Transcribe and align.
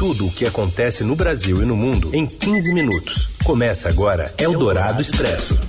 Tudo 0.00 0.28
o 0.28 0.30
que 0.30 0.46
acontece 0.46 1.04
no 1.04 1.14
Brasil 1.14 1.62
e 1.62 1.66
no 1.66 1.76
mundo 1.76 2.14
em 2.14 2.24
15 2.26 2.72
minutos. 2.72 3.28
Começa 3.44 3.86
agora 3.86 4.32
Eldorado 4.38 4.98
Expresso. 4.98 5.60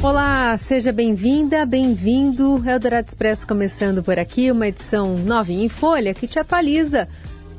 Olá, 0.00 0.56
seja 0.58 0.92
bem-vinda, 0.92 1.66
bem-vindo. 1.66 2.62
Eldorado 2.64 3.08
Expresso 3.08 3.48
começando 3.48 4.00
por 4.00 4.16
aqui, 4.16 4.48
uma 4.52 4.68
edição 4.68 5.16
novinha 5.16 5.64
em 5.64 5.68
folha 5.68 6.14
que 6.14 6.28
te 6.28 6.38
atualiza 6.38 7.08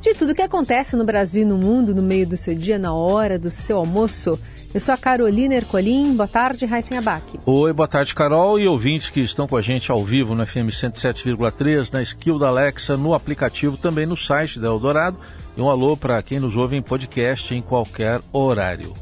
de 0.07 0.13
tudo 0.13 0.31
o 0.31 0.35
que 0.35 0.41
acontece 0.41 0.95
no 0.95 1.03
Brasil 1.03 1.41
e 1.41 1.45
no 1.45 1.57
mundo 1.57 1.93
no 1.93 2.01
meio 2.01 2.25
do 2.25 2.37
seu 2.37 2.55
dia, 2.55 2.79
na 2.79 2.93
hora 2.93 3.37
do 3.37 3.49
seu 3.49 3.77
almoço. 3.77 4.39
Eu 4.73 4.79
sou 4.79 4.93
a 4.93 4.97
Carolina 4.97 5.55
Ercolim. 5.55 6.15
Boa 6.15 6.27
tarde, 6.27 6.65
Raíssen 6.65 6.97
Abac. 6.97 7.23
Oi, 7.45 7.73
boa 7.73 7.87
tarde, 7.87 8.15
Carol 8.15 8.59
e 8.59 8.67
ouvintes 8.67 9.09
que 9.09 9.19
estão 9.19 9.47
com 9.47 9.57
a 9.57 9.61
gente 9.61 9.91
ao 9.91 10.03
vivo 10.03 10.35
no 10.35 10.45
FM 10.45 10.69
107,3, 10.69 11.91
na 11.91 12.01
skill 12.01 12.39
da 12.39 12.47
Alexa, 12.47 12.95
no 12.95 13.13
aplicativo, 13.13 13.75
também 13.75 14.05
no 14.05 14.15
site 14.15 14.59
da 14.59 14.67
Eldorado. 14.67 15.17
E 15.55 15.61
um 15.61 15.69
alô 15.69 15.97
para 15.97 16.21
quem 16.21 16.39
nos 16.39 16.55
ouve 16.55 16.75
em 16.75 16.81
podcast 16.81 17.53
em 17.53 17.61
qualquer 17.61 18.21
horário. 18.31 18.93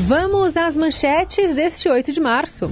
Vamos 0.00 0.56
às 0.56 0.76
manchetes 0.76 1.54
deste 1.54 1.88
8 1.88 2.12
de 2.12 2.20
março. 2.20 2.70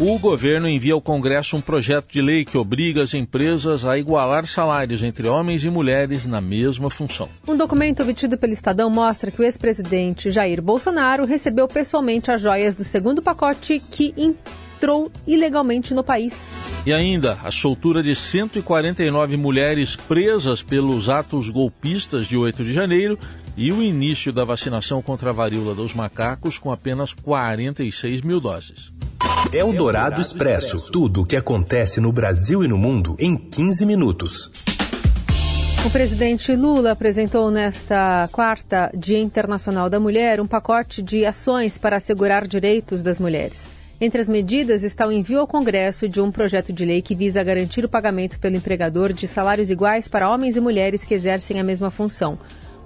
O 0.00 0.16
governo 0.16 0.68
envia 0.68 0.94
ao 0.94 1.00
Congresso 1.00 1.56
um 1.56 1.60
projeto 1.60 2.12
de 2.12 2.22
lei 2.22 2.44
que 2.44 2.56
obriga 2.56 3.02
as 3.02 3.14
empresas 3.14 3.84
a 3.84 3.98
igualar 3.98 4.46
salários 4.46 5.02
entre 5.02 5.26
homens 5.26 5.64
e 5.64 5.70
mulheres 5.70 6.24
na 6.24 6.40
mesma 6.40 6.88
função. 6.88 7.28
Um 7.48 7.56
documento 7.56 8.04
obtido 8.04 8.38
pelo 8.38 8.52
Estadão 8.52 8.88
mostra 8.88 9.28
que 9.32 9.40
o 9.40 9.44
ex-presidente 9.44 10.30
Jair 10.30 10.62
Bolsonaro 10.62 11.24
recebeu 11.24 11.66
pessoalmente 11.66 12.30
as 12.30 12.40
joias 12.40 12.76
do 12.76 12.84
segundo 12.84 13.20
pacote 13.20 13.82
que 13.90 14.14
entrou 14.16 15.10
ilegalmente 15.26 15.92
no 15.92 16.04
país. 16.04 16.48
E 16.86 16.92
ainda 16.92 17.36
a 17.42 17.50
soltura 17.50 18.00
de 18.00 18.14
149 18.14 19.36
mulheres 19.36 19.96
presas 19.96 20.62
pelos 20.62 21.08
atos 21.08 21.48
golpistas 21.48 22.28
de 22.28 22.36
8 22.36 22.62
de 22.62 22.72
janeiro 22.72 23.18
e 23.56 23.72
o 23.72 23.82
início 23.82 24.32
da 24.32 24.44
vacinação 24.44 25.02
contra 25.02 25.30
a 25.30 25.32
varíola 25.32 25.74
dos 25.74 25.92
macacos 25.92 26.56
com 26.56 26.70
apenas 26.70 27.12
46 27.12 28.22
mil 28.22 28.38
doses. 28.38 28.92
É 29.52 29.64
o 29.64 29.72
Dourado 29.72 30.20
Expresso. 30.20 30.90
Tudo 30.90 31.22
o 31.22 31.26
que 31.26 31.36
acontece 31.36 32.00
no 32.00 32.12
Brasil 32.12 32.62
e 32.62 32.68
no 32.68 32.76
mundo 32.76 33.16
em 33.18 33.34
15 33.34 33.86
minutos. 33.86 34.50
O 35.86 35.90
presidente 35.90 36.54
Lula 36.54 36.90
apresentou 36.90 37.50
nesta 37.50 38.28
quarta, 38.30 38.90
Dia 38.94 39.18
Internacional 39.18 39.88
da 39.88 39.98
Mulher, 39.98 40.40
um 40.40 40.46
pacote 40.46 41.00
de 41.00 41.24
ações 41.24 41.78
para 41.78 41.96
assegurar 41.96 42.46
direitos 42.46 43.02
das 43.02 43.18
mulheres. 43.18 43.66
Entre 44.00 44.20
as 44.20 44.28
medidas 44.28 44.82
está 44.82 45.06
o 45.06 45.12
envio 45.12 45.40
ao 45.40 45.46
Congresso 45.46 46.08
de 46.08 46.20
um 46.20 46.30
projeto 46.30 46.72
de 46.72 46.84
lei 46.84 47.00
que 47.00 47.14
visa 47.14 47.42
garantir 47.42 47.84
o 47.84 47.88
pagamento 47.88 48.38
pelo 48.38 48.56
empregador 48.56 49.12
de 49.12 49.26
salários 49.26 49.70
iguais 49.70 50.06
para 50.06 50.30
homens 50.30 50.56
e 50.56 50.60
mulheres 50.60 51.04
que 51.04 51.14
exercem 51.14 51.58
a 51.58 51.64
mesma 51.64 51.90
função. 51.90 52.38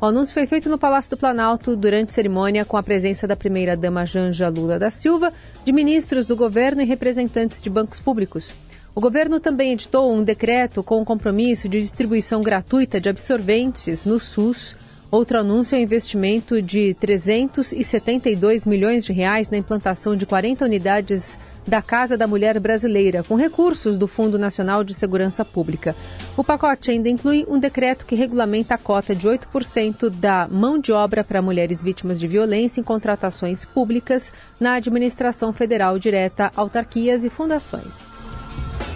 O 0.03 0.07
anúncio 0.07 0.35
foi 0.35 0.47
feito 0.47 0.69
no 0.69 0.77
Palácio 0.77 1.13
do 1.13 1.17
Planalto 1.17 1.77
durante 1.77 2.13
cerimônia 2.13 2.65
com 2.65 2.77
a 2.77 2.83
presença 2.83 3.25
da 3.25 3.37
primeira-dama 3.37 4.05
Janja 4.05 4.49
Lula 4.49 4.77
da 4.77 4.91
Silva, 4.91 5.33
de 5.65 5.71
ministros 5.71 6.27
do 6.27 6.35
governo 6.35 6.83
e 6.83 6.85
representantes 6.85 7.63
de 7.63 7.71
bancos 7.71 8.01
públicos. 8.01 8.53
O 8.97 9.01
governo 9.01 9.39
também 9.39 9.75
editou 9.75 10.13
um 10.13 10.25
decreto 10.25 10.83
com 10.83 11.01
o 11.01 11.05
compromisso 11.05 11.69
de 11.69 11.81
distribuição 11.81 12.43
gratuita 12.43 13.01
de 13.01 13.09
absorventes 13.09 14.05
no 14.05 14.19
SUS. 14.19 14.77
Outro 15.13 15.39
anúncio 15.39 15.77
é 15.77 15.79
o 15.79 15.83
investimento 15.83 16.63
de 16.63 16.95
372 16.95 18.67
milhões 18.67 19.05
de 19.05 19.13
reais 19.13 19.51
na 19.51 19.59
implantação 19.59 20.17
de 20.17 20.25
40 20.25 20.65
unidades 20.65 21.37
da 21.69 21.83
Casa 21.83 22.17
da 22.17 22.27
Mulher 22.27 22.59
Brasileira, 22.59 23.23
com 23.23 23.35
recursos 23.35 23.99
do 23.99 24.09
Fundo 24.09 24.39
Nacional 24.39 24.83
de 24.83 24.95
Segurança 24.95 25.45
Pública. 25.45 25.95
O 26.35 26.43
pacote 26.43 26.91
ainda 26.91 27.11
inclui 27.11 27.45
um 27.47 27.59
decreto 27.59 28.07
que 28.07 28.15
regulamenta 28.15 28.75
a 28.75 28.79
cota 28.79 29.15
de 29.15 29.29
8% 29.29 30.09
da 30.09 30.49
mão 30.51 30.79
de 30.79 30.93
obra 30.93 31.23
para 31.23 31.43
mulheres 31.43 31.83
vítimas 31.83 32.19
de 32.19 32.27
violência 32.27 32.81
em 32.81 32.83
contratações 32.83 33.67
públicas 33.67 34.33
na 34.59 34.77
administração 34.77 35.53
federal 35.53 35.99
direta, 35.99 36.51
autarquias 36.57 37.23
e 37.23 37.29
fundações. 37.29 38.12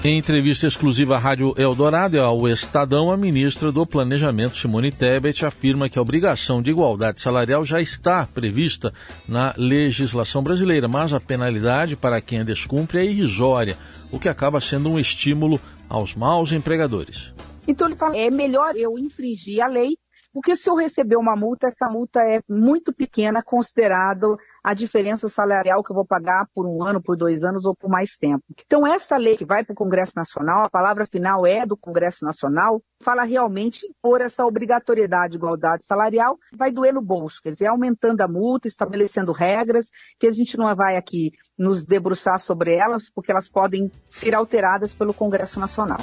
Em 0.06 0.18
entrevista 0.18 0.68
exclusiva 0.68 1.16
à 1.16 1.18
Rádio 1.18 1.52
Eldorado 1.58 2.20
ao 2.20 2.46
Estadão, 2.46 3.10
a 3.10 3.16
ministra 3.16 3.72
do 3.72 3.84
Planejamento, 3.84 4.56
Simone 4.56 4.92
Tebet, 4.92 5.44
afirma 5.44 5.88
que 5.88 5.98
a 5.98 6.02
obrigação 6.02 6.62
de 6.62 6.70
igualdade 6.70 7.20
salarial 7.20 7.64
já 7.64 7.82
está 7.82 8.24
prevista 8.24 8.94
na 9.26 9.52
legislação 9.56 10.44
brasileira, 10.44 10.86
mas 10.86 11.12
a 11.12 11.18
penalidade 11.18 11.96
para 11.96 12.20
quem 12.20 12.38
a 12.38 12.44
descumpre 12.44 13.00
é 13.00 13.04
irrisória, 13.04 13.76
o 14.12 14.20
que 14.20 14.28
acaba 14.28 14.60
sendo 14.60 14.88
um 14.90 14.96
estímulo 14.96 15.58
aos 15.88 16.14
maus 16.14 16.52
empregadores. 16.52 17.32
Então 17.66 17.88
ele 17.88 17.96
fala, 17.96 18.16
é 18.16 18.30
melhor 18.30 18.76
eu 18.76 18.96
infringir 18.96 19.60
a 19.60 19.66
lei 19.66 19.96
porque 20.36 20.54
se 20.54 20.68
eu 20.68 20.74
receber 20.74 21.16
uma 21.16 21.34
multa, 21.34 21.66
essa 21.66 21.88
multa 21.88 22.20
é 22.20 22.42
muito 22.46 22.92
pequena 22.92 23.42
considerado 23.42 24.36
a 24.62 24.74
diferença 24.74 25.30
salarial 25.30 25.82
que 25.82 25.90
eu 25.90 25.96
vou 25.96 26.04
pagar 26.04 26.46
por 26.54 26.66
um 26.66 26.84
ano, 26.84 27.02
por 27.02 27.16
dois 27.16 27.42
anos 27.42 27.64
ou 27.64 27.74
por 27.74 27.88
mais 27.88 28.18
tempo. 28.18 28.44
Então, 28.50 28.86
essa 28.86 29.16
lei 29.16 29.38
que 29.38 29.46
vai 29.46 29.64
para 29.64 29.72
o 29.72 29.74
Congresso 29.76 30.12
Nacional, 30.14 30.66
a 30.66 30.68
palavra 30.68 31.06
final 31.06 31.46
é 31.46 31.64
do 31.64 31.74
Congresso 31.74 32.22
Nacional, 32.22 32.82
fala 33.02 33.24
realmente 33.24 33.80
por 34.02 34.20
essa 34.20 34.44
obrigatoriedade 34.44 35.30
de 35.30 35.38
igualdade 35.38 35.86
salarial, 35.86 36.36
vai 36.54 36.70
doer 36.70 36.92
no 36.92 37.00
bolso, 37.00 37.40
quer 37.42 37.52
dizer, 37.52 37.68
aumentando 37.68 38.20
a 38.20 38.28
multa, 38.28 38.68
estabelecendo 38.68 39.32
regras, 39.32 39.86
que 40.20 40.26
a 40.26 40.32
gente 40.32 40.58
não 40.58 40.66
vai 40.76 40.98
aqui 40.98 41.30
nos 41.58 41.82
debruçar 41.82 42.38
sobre 42.38 42.74
elas, 42.74 43.08
porque 43.14 43.32
elas 43.32 43.48
podem 43.48 43.90
ser 44.10 44.34
alteradas 44.34 44.92
pelo 44.92 45.14
Congresso 45.14 45.58
Nacional. 45.58 46.00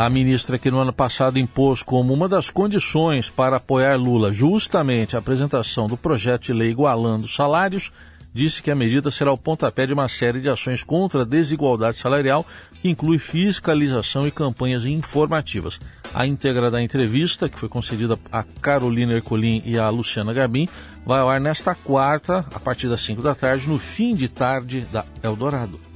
A 0.00 0.08
ministra 0.08 0.60
que 0.60 0.70
no 0.70 0.78
ano 0.78 0.92
passado 0.92 1.40
impôs 1.40 1.82
como 1.82 2.14
uma 2.14 2.28
das 2.28 2.50
condições 2.50 3.28
para 3.28 3.56
apoiar 3.56 3.96
Lula 3.96 4.32
justamente 4.32 5.16
a 5.16 5.18
apresentação 5.18 5.88
do 5.88 5.96
projeto 5.96 6.44
de 6.44 6.52
lei 6.52 6.70
igualando 6.70 7.26
salários, 7.26 7.90
disse 8.32 8.62
que 8.62 8.70
a 8.70 8.76
medida 8.76 9.10
será 9.10 9.32
o 9.32 9.36
pontapé 9.36 9.88
de 9.88 9.92
uma 9.92 10.06
série 10.06 10.40
de 10.40 10.48
ações 10.48 10.84
contra 10.84 11.22
a 11.22 11.24
desigualdade 11.24 11.96
salarial, 11.96 12.46
que 12.80 12.88
inclui 12.88 13.18
fiscalização 13.18 14.24
e 14.24 14.30
campanhas 14.30 14.84
informativas. 14.84 15.80
A 16.14 16.24
íntegra 16.24 16.70
da 16.70 16.80
entrevista, 16.80 17.48
que 17.48 17.58
foi 17.58 17.68
concedida 17.68 18.16
a 18.30 18.44
Carolina 18.44 19.14
Ercolim 19.14 19.62
e 19.64 19.80
a 19.80 19.90
Luciana 19.90 20.32
Gabim, 20.32 20.68
vai 21.04 21.18
ao 21.18 21.28
ar 21.28 21.40
nesta 21.40 21.74
quarta, 21.74 22.46
a 22.54 22.60
partir 22.60 22.88
das 22.88 23.00
5 23.00 23.20
da 23.20 23.34
tarde, 23.34 23.68
no 23.68 23.80
fim 23.80 24.14
de 24.14 24.28
tarde 24.28 24.82
da 24.92 25.04
Eldorado. 25.24 25.87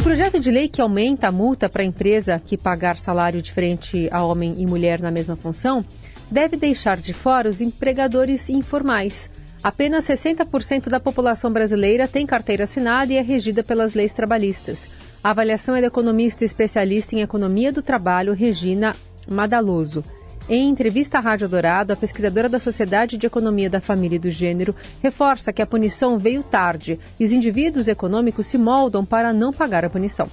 O 0.00 0.02
projeto 0.02 0.40
de 0.40 0.50
lei 0.50 0.66
que 0.66 0.80
aumenta 0.80 1.28
a 1.28 1.32
multa 1.32 1.68
para 1.68 1.82
a 1.82 1.84
empresa 1.84 2.40
que 2.42 2.56
pagar 2.56 2.96
salário 2.96 3.42
diferente 3.42 4.08
a 4.10 4.24
homem 4.24 4.54
e 4.56 4.66
mulher 4.66 4.98
na 4.98 5.10
mesma 5.10 5.36
função 5.36 5.84
deve 6.30 6.56
deixar 6.56 6.96
de 6.96 7.12
fora 7.12 7.50
os 7.50 7.60
empregadores 7.60 8.48
informais. 8.48 9.28
Apenas 9.62 10.06
60% 10.06 10.88
da 10.88 10.98
população 10.98 11.52
brasileira 11.52 12.08
tem 12.08 12.26
carteira 12.26 12.64
assinada 12.64 13.12
e 13.12 13.18
é 13.18 13.20
regida 13.20 13.62
pelas 13.62 13.92
leis 13.92 14.14
trabalhistas. 14.14 14.88
A 15.22 15.32
avaliação 15.32 15.76
é 15.76 15.82
da 15.82 15.88
economista 15.88 16.46
especialista 16.46 17.14
em 17.14 17.20
economia 17.20 17.70
do 17.70 17.82
trabalho, 17.82 18.32
Regina 18.32 18.96
Madaloso. 19.28 20.02
Em 20.48 20.68
entrevista 20.68 21.18
à 21.18 21.20
Rádio 21.20 21.48
Dourado, 21.48 21.92
a 21.92 21.96
pesquisadora 21.96 22.48
da 22.48 22.58
Sociedade 22.58 23.16
de 23.16 23.26
Economia 23.26 23.70
da 23.70 23.80
Família 23.80 24.16
e 24.16 24.18
do 24.18 24.30
Gênero 24.30 24.74
reforça 25.02 25.52
que 25.52 25.62
a 25.62 25.66
punição 25.66 26.18
veio 26.18 26.42
tarde 26.42 26.98
e 27.18 27.24
os 27.24 27.32
indivíduos 27.32 27.86
econômicos 27.86 28.46
se 28.46 28.58
moldam 28.58 29.04
para 29.04 29.32
não 29.32 29.52
pagar 29.52 29.84
a 29.84 29.90
punição 29.90 30.28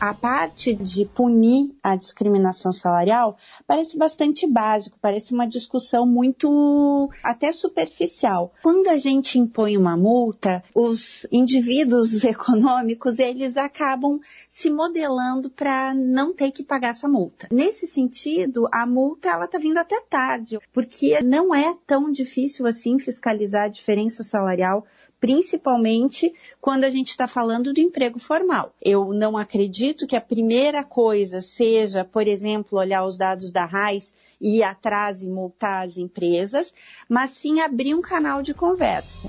a 0.00 0.14
parte 0.14 0.74
de 0.74 1.04
punir 1.04 1.74
a 1.82 1.94
discriminação 1.94 2.72
salarial 2.72 3.36
parece 3.66 3.98
bastante 3.98 4.46
básico, 4.46 4.98
parece 5.00 5.34
uma 5.34 5.46
discussão 5.46 6.06
muito 6.06 7.10
até 7.22 7.52
superficial. 7.52 8.52
Quando 8.62 8.88
a 8.88 8.96
gente 8.96 9.38
impõe 9.38 9.76
uma 9.76 9.96
multa, 9.96 10.64
os 10.74 11.26
indivíduos 11.30 12.24
econômicos 12.24 13.18
eles 13.18 13.56
acabam 13.56 14.18
se 14.48 14.70
modelando 14.70 15.50
para 15.50 15.94
não 15.94 16.32
ter 16.32 16.50
que 16.50 16.64
pagar 16.64 16.90
essa 16.90 17.08
multa. 17.08 17.48
Nesse 17.52 17.86
sentido, 17.86 18.66
a 18.72 18.86
multa 18.86 19.28
ela 19.28 19.44
está 19.44 19.58
vindo 19.58 19.78
até 19.78 20.00
tarde, 20.00 20.58
porque 20.72 21.22
não 21.22 21.54
é 21.54 21.76
tão 21.86 22.10
difícil 22.10 22.66
assim 22.66 22.98
fiscalizar 22.98 23.64
a 23.64 23.68
diferença 23.68 24.24
salarial 24.24 24.86
principalmente 25.20 26.32
quando 26.60 26.84
a 26.84 26.90
gente 26.90 27.10
está 27.10 27.28
falando 27.28 27.72
do 27.72 27.80
emprego 27.80 28.18
formal. 28.18 28.74
Eu 28.80 29.12
não 29.12 29.36
acredito 29.36 30.06
que 30.06 30.16
a 30.16 30.20
primeira 30.20 30.82
coisa 30.82 31.42
seja, 31.42 32.04
por 32.04 32.26
exemplo, 32.26 32.78
olhar 32.78 33.04
os 33.04 33.16
dados 33.16 33.50
da 33.50 33.66
RAIS 33.66 34.14
e 34.40 34.56
ir 34.58 34.62
atrás 34.62 35.22
e 35.22 35.28
multar 35.28 35.86
as 35.86 35.98
empresas, 35.98 36.72
mas 37.08 37.32
sim 37.32 37.60
abrir 37.60 37.94
um 37.94 38.00
canal 38.00 38.42
de 38.42 38.54
conversa. 38.54 39.28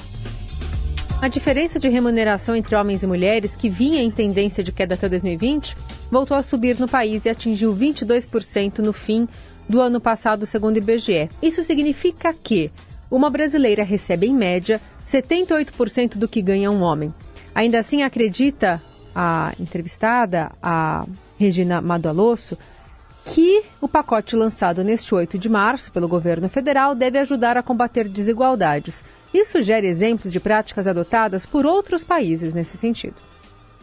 A 1.21 1.27
diferença 1.27 1.77
de 1.77 1.87
remuneração 1.87 2.55
entre 2.55 2.75
homens 2.75 3.03
e 3.03 3.07
mulheres, 3.07 3.55
que 3.55 3.69
vinha 3.69 4.01
em 4.01 4.09
tendência 4.09 4.63
de 4.63 4.71
queda 4.71 4.95
até 4.95 5.07
2020, 5.07 5.75
voltou 6.09 6.35
a 6.35 6.41
subir 6.41 6.79
no 6.79 6.87
país 6.87 7.25
e 7.25 7.29
atingiu 7.29 7.75
22% 7.75 8.79
no 8.79 8.91
fim 8.91 9.27
do 9.69 9.79
ano 9.79 10.01
passado, 10.01 10.47
segundo 10.47 10.77
o 10.77 10.79
IBGE. 10.79 11.29
Isso 11.39 11.61
significa 11.61 12.33
que 12.33 12.71
uma 13.11 13.29
brasileira 13.29 13.83
recebe, 13.83 14.25
em 14.25 14.33
média, 14.33 14.79
78% 15.05 16.15
do 16.17 16.27
que 16.27 16.41
ganha 16.41 16.71
um 16.71 16.81
homem. 16.81 17.13
Ainda 17.53 17.77
assim, 17.77 18.01
acredita 18.01 18.81
a 19.13 19.53
entrevistada, 19.59 20.51
a 20.63 21.05
Regina 21.37 21.81
Madalosso, 21.81 22.57
que 23.25 23.63
o 23.81 23.87
pacote 23.87 24.35
lançado 24.35 24.83
neste 24.83 25.13
8 25.13 25.37
de 25.37 25.49
março 25.49 25.91
pelo 25.91 26.07
governo 26.07 26.49
federal 26.49 26.95
deve 26.95 27.19
ajudar 27.19 27.57
a 27.57 27.63
combater 27.63 28.07
desigualdades 28.07 29.03
e 29.33 29.45
sugere 29.45 29.87
exemplos 29.87 30.31
de 30.31 30.39
práticas 30.39 30.87
adotadas 30.87 31.45
por 31.45 31.65
outros 31.65 32.03
países 32.03 32.53
nesse 32.53 32.77
sentido. 32.77 33.30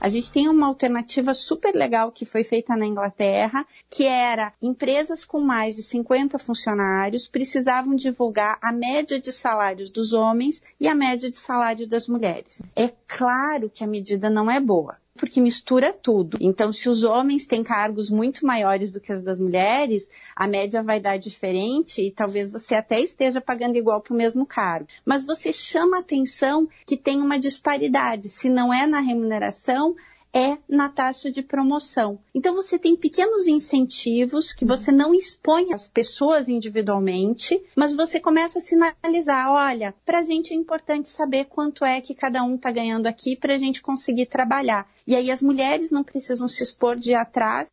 A 0.00 0.08
gente 0.08 0.30
tem 0.30 0.48
uma 0.48 0.66
alternativa 0.66 1.34
super 1.34 1.74
legal 1.74 2.12
que 2.12 2.24
foi 2.24 2.44
feita 2.44 2.76
na 2.76 2.86
Inglaterra, 2.86 3.66
que 3.90 4.04
era 4.04 4.52
empresas 4.62 5.24
com 5.24 5.40
mais 5.40 5.76
de 5.76 5.82
50 5.82 6.38
funcionários 6.38 7.26
precisavam 7.26 7.96
divulgar 7.96 8.58
a 8.62 8.72
média 8.72 9.20
de 9.20 9.32
salários 9.32 9.90
dos 9.90 10.12
homens 10.12 10.62
e 10.78 10.86
a 10.86 10.94
média 10.94 11.30
de 11.30 11.36
salário 11.36 11.86
das 11.88 12.06
mulheres. 12.06 12.62
É 12.76 12.92
claro 13.08 13.68
que 13.68 13.82
a 13.82 13.88
medida 13.88 14.30
não 14.30 14.50
é 14.50 14.60
boa 14.60 14.96
porque 15.18 15.40
mistura 15.40 15.92
tudo. 15.92 16.38
Então, 16.40 16.72
se 16.72 16.88
os 16.88 17.02
homens 17.02 17.46
têm 17.46 17.62
cargos 17.62 18.08
muito 18.08 18.46
maiores 18.46 18.92
do 18.92 19.00
que 19.00 19.12
os 19.12 19.22
das 19.22 19.38
mulheres, 19.38 20.08
a 20.34 20.46
média 20.46 20.82
vai 20.82 21.00
dar 21.00 21.18
diferente 21.18 22.00
e 22.00 22.10
talvez 22.10 22.50
você 22.50 22.74
até 22.74 23.00
esteja 23.00 23.40
pagando 23.40 23.76
igual 23.76 24.00
para 24.00 24.14
o 24.14 24.16
mesmo 24.16 24.46
cargo. 24.46 24.88
Mas 25.04 25.26
você 25.26 25.52
chama 25.52 25.98
atenção 25.98 26.68
que 26.86 26.96
tem 26.96 27.20
uma 27.20 27.38
disparidade. 27.38 28.28
Se 28.28 28.48
não 28.48 28.72
é 28.72 28.86
na 28.86 29.00
remuneração, 29.00 29.96
é 30.34 30.58
na 30.68 30.88
taxa 30.88 31.30
de 31.30 31.42
promoção. 31.42 32.18
Então 32.34 32.54
você 32.54 32.78
tem 32.78 32.96
pequenos 32.96 33.46
incentivos 33.46 34.52
que 34.52 34.64
você 34.64 34.92
não 34.92 35.14
expõe 35.14 35.72
as 35.72 35.88
pessoas 35.88 36.48
individualmente, 36.48 37.60
mas 37.76 37.94
você 37.94 38.20
começa 38.20 38.58
a 38.58 38.62
sinalizar, 38.62 39.50
olha, 39.50 39.94
para 40.04 40.20
a 40.20 40.22
gente 40.22 40.52
é 40.52 40.56
importante 40.56 41.08
saber 41.08 41.46
quanto 41.46 41.84
é 41.84 42.00
que 42.00 42.14
cada 42.14 42.42
um 42.42 42.56
está 42.56 42.70
ganhando 42.70 43.06
aqui 43.06 43.36
para 43.36 43.54
a 43.54 43.58
gente 43.58 43.82
conseguir 43.82 44.26
trabalhar. 44.26 44.86
E 45.06 45.16
aí 45.16 45.30
as 45.30 45.42
mulheres 45.42 45.90
não 45.90 46.04
precisam 46.04 46.48
se 46.48 46.62
expor 46.62 46.96
de 46.96 47.14
atrás. 47.14 47.68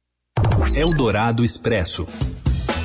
Eldorado 0.75 1.43
Expresso. 1.43 2.07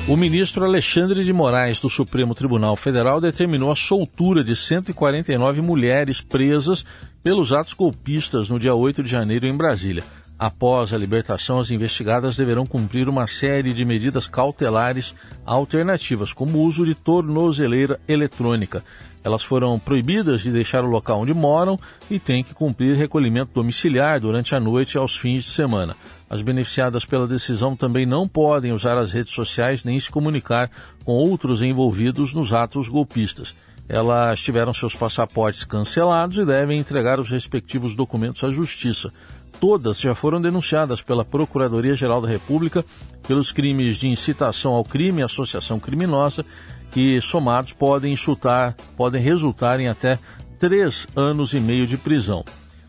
O 0.07 0.17
ministro 0.17 0.65
Alexandre 0.65 1.23
de 1.23 1.31
Moraes 1.31 1.79
do 1.79 1.89
Supremo 1.89 2.33
Tribunal 2.33 2.75
Federal 2.75 3.21
determinou 3.21 3.71
a 3.71 3.75
soltura 3.75 4.43
de 4.43 4.55
149 4.55 5.61
mulheres 5.61 6.21
presas 6.21 6.83
pelos 7.23 7.53
atos 7.53 7.73
golpistas 7.73 8.49
no 8.49 8.59
dia 8.59 8.73
8 8.73 9.03
de 9.03 9.09
janeiro 9.09 9.45
em 9.45 9.55
Brasília. 9.55 10.03
Após 10.37 10.91
a 10.91 10.97
libertação, 10.97 11.59
as 11.59 11.69
investigadas 11.69 12.35
deverão 12.35 12.65
cumprir 12.65 13.07
uma 13.07 13.27
série 13.27 13.73
de 13.73 13.85
medidas 13.85 14.27
cautelares 14.27 15.13
alternativas, 15.45 16.33
como 16.33 16.57
o 16.57 16.63
uso 16.63 16.83
de 16.83 16.95
tornozeleira 16.95 17.99
eletrônica. 18.07 18.83
Elas 19.23 19.43
foram 19.43 19.77
proibidas 19.77 20.41
de 20.41 20.51
deixar 20.51 20.83
o 20.83 20.89
local 20.89 21.21
onde 21.21 21.31
moram 21.31 21.79
e 22.09 22.17
têm 22.17 22.43
que 22.43 22.55
cumprir 22.55 22.95
recolhimento 22.95 23.51
domiciliar 23.53 24.19
durante 24.19 24.55
a 24.55 24.59
noite 24.59 24.95
e 24.95 24.97
aos 24.97 25.15
fins 25.15 25.43
de 25.43 25.51
semana. 25.51 25.95
As 26.27 26.41
beneficiadas 26.41 27.05
pela 27.05 27.27
decisão 27.27 27.75
também 27.75 28.07
não 28.07 28.27
podem 28.27 28.71
usar 28.71 28.97
as 28.97 29.11
redes 29.11 29.33
sociais 29.33 29.83
nem 29.83 29.99
se 29.99 30.09
comunicar 30.09 30.71
com 31.05 31.11
outros 31.11 31.61
envolvidos 31.61 32.33
nos 32.33 32.51
atos 32.51 32.89
golpistas. 32.89 33.53
Elas 33.93 34.39
tiveram 34.39 34.73
seus 34.73 34.95
passaportes 34.95 35.65
cancelados 35.65 36.37
e 36.37 36.45
devem 36.45 36.79
entregar 36.79 37.19
os 37.19 37.29
respectivos 37.29 37.93
documentos 37.93 38.41
à 38.41 38.49
Justiça. 38.49 39.11
Todas 39.59 39.99
já 39.99 40.15
foram 40.15 40.39
denunciadas 40.39 41.01
pela 41.01 41.25
Procuradoria-Geral 41.25 42.21
da 42.21 42.29
República 42.29 42.85
pelos 43.27 43.51
crimes 43.51 43.97
de 43.97 44.07
incitação 44.07 44.71
ao 44.71 44.85
crime 44.85 45.19
e 45.19 45.25
associação 45.25 45.77
criminosa, 45.77 46.45
que 46.89 47.19
somados 47.19 47.73
podem, 47.73 48.13
insultar, 48.13 48.77
podem 48.95 49.21
resultar 49.21 49.77
em 49.81 49.89
até 49.89 50.17
três 50.57 51.05
anos 51.13 51.53
e 51.53 51.59
meio 51.59 51.85
de 51.85 51.97
prisão. 51.97 52.45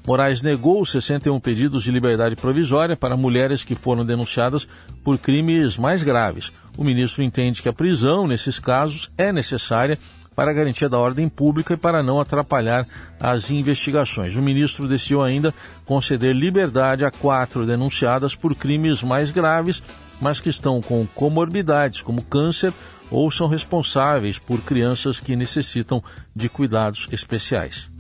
Moraes 0.07 0.41
negou 0.41 0.87
61 0.87 1.41
pedidos 1.41 1.83
de 1.83 1.91
liberdade 1.91 2.37
provisória 2.37 2.97
para 2.97 3.17
mulheres 3.17 3.65
que 3.65 3.75
foram 3.75 4.07
denunciadas 4.07 4.69
por 5.03 5.19
crimes 5.19 5.77
mais 5.77 6.05
graves. 6.05 6.53
O 6.79 6.85
ministro 6.85 7.25
entende 7.25 7.61
que 7.61 7.69
a 7.69 7.73
prisão, 7.73 8.27
nesses 8.27 8.61
casos, 8.61 9.11
é 9.19 9.33
necessária 9.33 9.99
para 10.35 10.53
garantia 10.53 10.89
da 10.89 10.99
ordem 10.99 11.29
pública 11.29 11.75
e 11.75 11.77
para 11.77 12.03
não 12.03 12.21
atrapalhar 12.21 12.87
as 13.21 13.51
investigações. 13.51 14.35
O 14.35 14.43
ministro 14.43 14.89
decidiu 14.89 15.23
ainda 15.23 15.55
conceder 15.85 16.35
liberdade 16.35 17.05
a 17.05 17.11
quatro 17.11 17.67
denunciadas 17.67 18.35
por 18.35 18.55
crimes 18.55 19.03
mais 19.03 19.31
graves, 19.31 19.83
mas 20.21 20.41
que 20.41 20.49
estão 20.49 20.81
com 20.81 21.07
comorbidades 21.15 22.01
como 22.01 22.23
câncer 22.23 22.73
ou 23.11 23.31
são 23.31 23.47
responsáveis 23.47 24.39
por 24.39 24.63
crianças 24.63 25.21
que 25.21 25.37
necessitam 25.37 26.03
de 26.35 26.49
cuidados 26.49 27.07
especiais. 27.13 27.91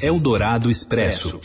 Eldorado 0.00 0.70
Expresso. 0.70 1.38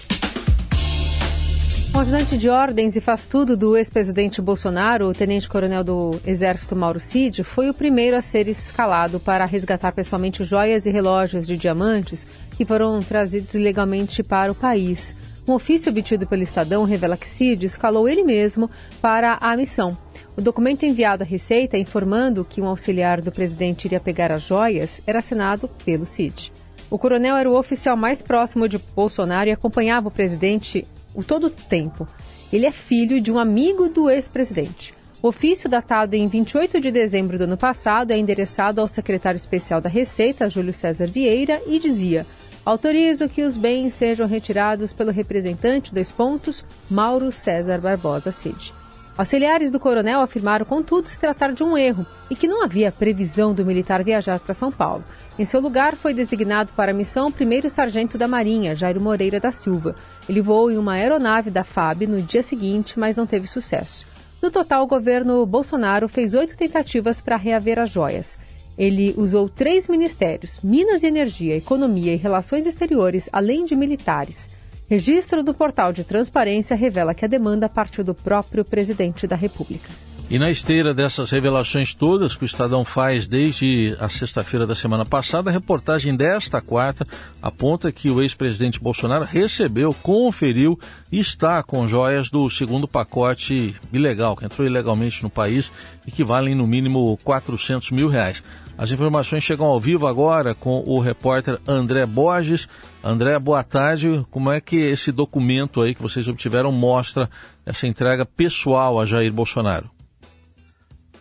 O 1.96 2.00
ajudante 2.00 2.36
de 2.40 2.50
ordens 2.50 2.96
e 2.96 3.02
faz 3.02 3.28
tudo 3.28 3.56
do 3.56 3.78
ex-presidente 3.78 4.42
Bolsonaro, 4.42 5.10
o 5.10 5.14
tenente-coronel 5.14 5.84
do 5.84 6.20
Exército 6.26 6.76
Mauro 6.76 7.00
Cid, 7.00 7.44
foi 7.44 7.70
o 7.70 7.74
primeiro 7.74 8.18
a 8.18 8.22
ser 8.22 8.48
escalado 8.48 9.20
para 9.20 9.46
resgatar 9.46 9.92
pessoalmente 9.92 10.44
joias 10.44 10.88
e 10.88 10.90
relógios 10.90 11.46
de 11.46 11.56
diamantes 11.56 12.26
que 12.58 12.66
foram 12.66 13.00
trazidos 13.00 13.54
ilegalmente 13.54 14.24
para 14.24 14.52
o 14.52 14.56
país. 14.56 15.16
Um 15.48 15.54
ofício 15.54 15.92
obtido 15.92 16.26
pelo 16.26 16.42
Estadão 16.42 16.84
revela 16.84 17.16
que 17.16 17.30
Cid 17.30 17.68
escalou 17.68 18.10
ele 18.10 18.24
mesmo 18.24 18.72
para 19.00 19.38
a 19.40 19.56
missão. 19.56 19.96
O 20.36 20.42
documento 20.42 20.88
enviado 20.88 21.24
à 21.24 21.28
Receita 21.28 21.78
informando 21.78 22.44
que 22.44 22.60
um 22.60 22.66
auxiliar 22.66 23.22
do 23.22 23.32
presidente 23.32 23.86
iria 23.86 24.00
pegar 24.00 24.32
as 24.32 24.42
joias 24.42 25.00
era 25.06 25.20
assinado 25.20 25.70
pelo 25.86 26.08
Cid. 26.08 26.52
O 26.90 26.98
coronel 26.98 27.38
era 27.38 27.50
o 27.50 27.58
oficial 27.58 27.96
mais 27.96 28.20
próximo 28.20 28.68
de 28.68 28.80
Bolsonaro 28.80 29.48
e 29.48 29.54
acompanhava 29.54 30.08
o 30.08 30.12
presidente 30.12 30.88
o 31.14 31.24
todo 31.24 31.50
tempo. 31.50 32.08
Ele 32.52 32.66
é 32.66 32.72
filho 32.72 33.20
de 33.20 33.32
um 33.32 33.38
amigo 33.38 33.90
do 33.90 34.10
ex-presidente. 34.10 34.94
O 35.22 35.30
ofício, 35.30 35.70
datado 35.70 36.16
em 36.16 36.28
28 36.28 36.82
de 36.82 36.92
dezembro 36.92 37.38
do 37.38 37.46
ano 37.46 37.58
passado, 37.58 38.12
é 38.12 38.18
endereçado 38.18 38.82
ao 38.82 38.88
secretário 38.88 39.38
especial 39.38 39.80
da 39.80 39.88
Receita, 39.88 40.50
Júlio 40.50 40.74
César 40.74 41.06
Vieira, 41.08 41.62
e 41.66 41.80
dizia: 41.80 42.26
Autorizo 42.66 43.30
que 43.30 43.42
os 43.42 43.56
bens 43.56 43.94
sejam 43.94 44.28
retirados 44.28 44.92
pelo 44.92 45.12
representante, 45.12 45.94
dois 45.94 46.12
pontos, 46.12 46.66
Mauro 46.90 47.32
César 47.32 47.80
Barbosa 47.80 48.32
Cid. 48.32 48.74
Auxiliares 49.16 49.70
do 49.70 49.80
coronel 49.80 50.22
afirmaram, 50.22 50.66
contudo, 50.66 51.08
se 51.08 51.20
tratar 51.20 51.54
de 51.54 51.64
um 51.64 51.78
erro 51.78 52.06
e 52.32 52.36
que 52.36 52.48
não 52.48 52.64
havia 52.64 52.92
previsão 52.92 53.54
do 53.54 53.64
militar 53.64 54.04
viajar 54.04 54.40
para 54.40 54.56
São 54.56 54.72
Paulo. 54.72 55.04
Em 55.38 55.46
seu 55.46 55.62
lugar, 55.62 55.96
foi 55.96 56.16
designado 56.16 56.74
para 56.74 56.92
a 56.92 56.96
missão 56.96 57.28
o 57.28 57.32
primeiro 57.32 57.70
sargento 57.70 58.18
da 58.18 58.28
Marinha, 58.28 58.74
Jairo 58.74 59.00
Moreira 59.00 59.40
da 59.40 59.52
Silva. 59.52 59.96
Ele 60.28 60.42
voou 60.42 60.72
em 60.72 60.78
uma 60.78 60.94
aeronave 60.94 61.52
da 61.52 61.64
FAB 61.64 62.08
no 62.08 62.24
dia 62.24 62.42
seguinte, 62.42 62.98
mas 62.98 63.16
não 63.16 63.28
teve 63.28 63.48
sucesso. 63.48 64.06
No 64.42 64.50
total, 64.50 64.84
o 64.84 64.88
governo 64.88 65.46
Bolsonaro 65.46 66.10
fez 66.10 66.34
oito 66.34 66.58
tentativas 66.58 67.22
para 67.22 67.38
reaver 67.38 67.78
as 67.78 67.92
joias. 67.92 68.38
Ele 68.76 69.14
usou 69.16 69.48
três 69.48 69.88
ministérios: 69.88 70.60
Minas 70.64 71.04
e 71.04 71.08
Energia, 71.08 71.56
Economia 71.56 72.14
e 72.14 72.18
Relações 72.18 72.66
Exteriores, 72.66 73.30
além 73.32 73.64
de 73.64 73.76
militares. 73.76 74.50
Registro 74.94 75.44
do 75.44 75.56
portal 75.56 75.92
de 75.92 76.04
transparência 76.04 76.76
revela 76.76 77.16
que 77.16 77.26
a 77.26 77.28
demanda 77.28 77.68
partiu 77.68 78.04
do 78.04 78.14
próprio 78.14 78.64
presidente 78.64 79.26
da 79.26 79.36
República. 79.36 79.90
E 80.30 80.38
na 80.38 80.52
esteira 80.52 80.94
dessas 80.94 81.32
revelações 81.32 81.96
todas 81.96 82.36
que 82.36 82.44
o 82.44 82.46
Estadão 82.46 82.86
faz 82.86 83.26
desde 83.26 83.98
a 84.00 84.08
sexta-feira 84.08 84.68
da 84.68 84.76
semana 84.76 85.04
passada, 85.04 85.50
a 85.50 85.54
reportagem 85.54 86.16
desta 86.16 86.62
quarta 86.62 87.08
aponta 87.42 87.92
que 87.92 88.12
o 88.12 88.22
ex-presidente 88.22 88.80
Bolsonaro 88.80 89.26
recebeu, 89.26 89.96
conferiu 89.96 90.80
e 91.12 91.20
está 91.20 91.64
com 91.64 91.88
joias 91.88 92.30
do 92.30 92.48
segundo 92.48 92.88
pacote 92.88 93.76
ilegal, 93.92 94.36
que 94.36 94.46
entrou 94.46 94.68
ilegalmente 94.68 95.24
no 95.24 95.30
país 95.30 95.72
e 96.06 96.12
que 96.12 96.24
valem 96.24 96.54
no 96.54 96.68
mínimo 96.68 97.18
400 97.24 97.90
mil 97.90 98.10
reais. 98.10 98.44
As 98.76 98.92
informações 98.92 99.44
chegam 99.44 99.68
ao 99.68 99.80
vivo 99.80 100.08
agora 100.08 100.56
com 100.56 100.84
o 100.86 101.00
repórter 101.00 101.60
André 101.68 102.06
Borges. 102.08 102.68
André, 103.04 103.38
boa 103.38 103.64
tarde. 103.64 104.26
Como 104.32 104.52
é 104.52 104.60
que 104.60 104.78
esse 104.78 105.12
documento 105.12 105.80
aí 105.80 105.94
que 105.94 106.02
vocês 106.02 106.28
obtiveram 106.28 106.72
mostra 106.72 107.30
essa 107.66 107.86
entrega 107.86 108.26
pessoal 108.26 109.00
a 109.00 109.06
Jair 109.06 109.32
Bolsonaro? 109.32 109.90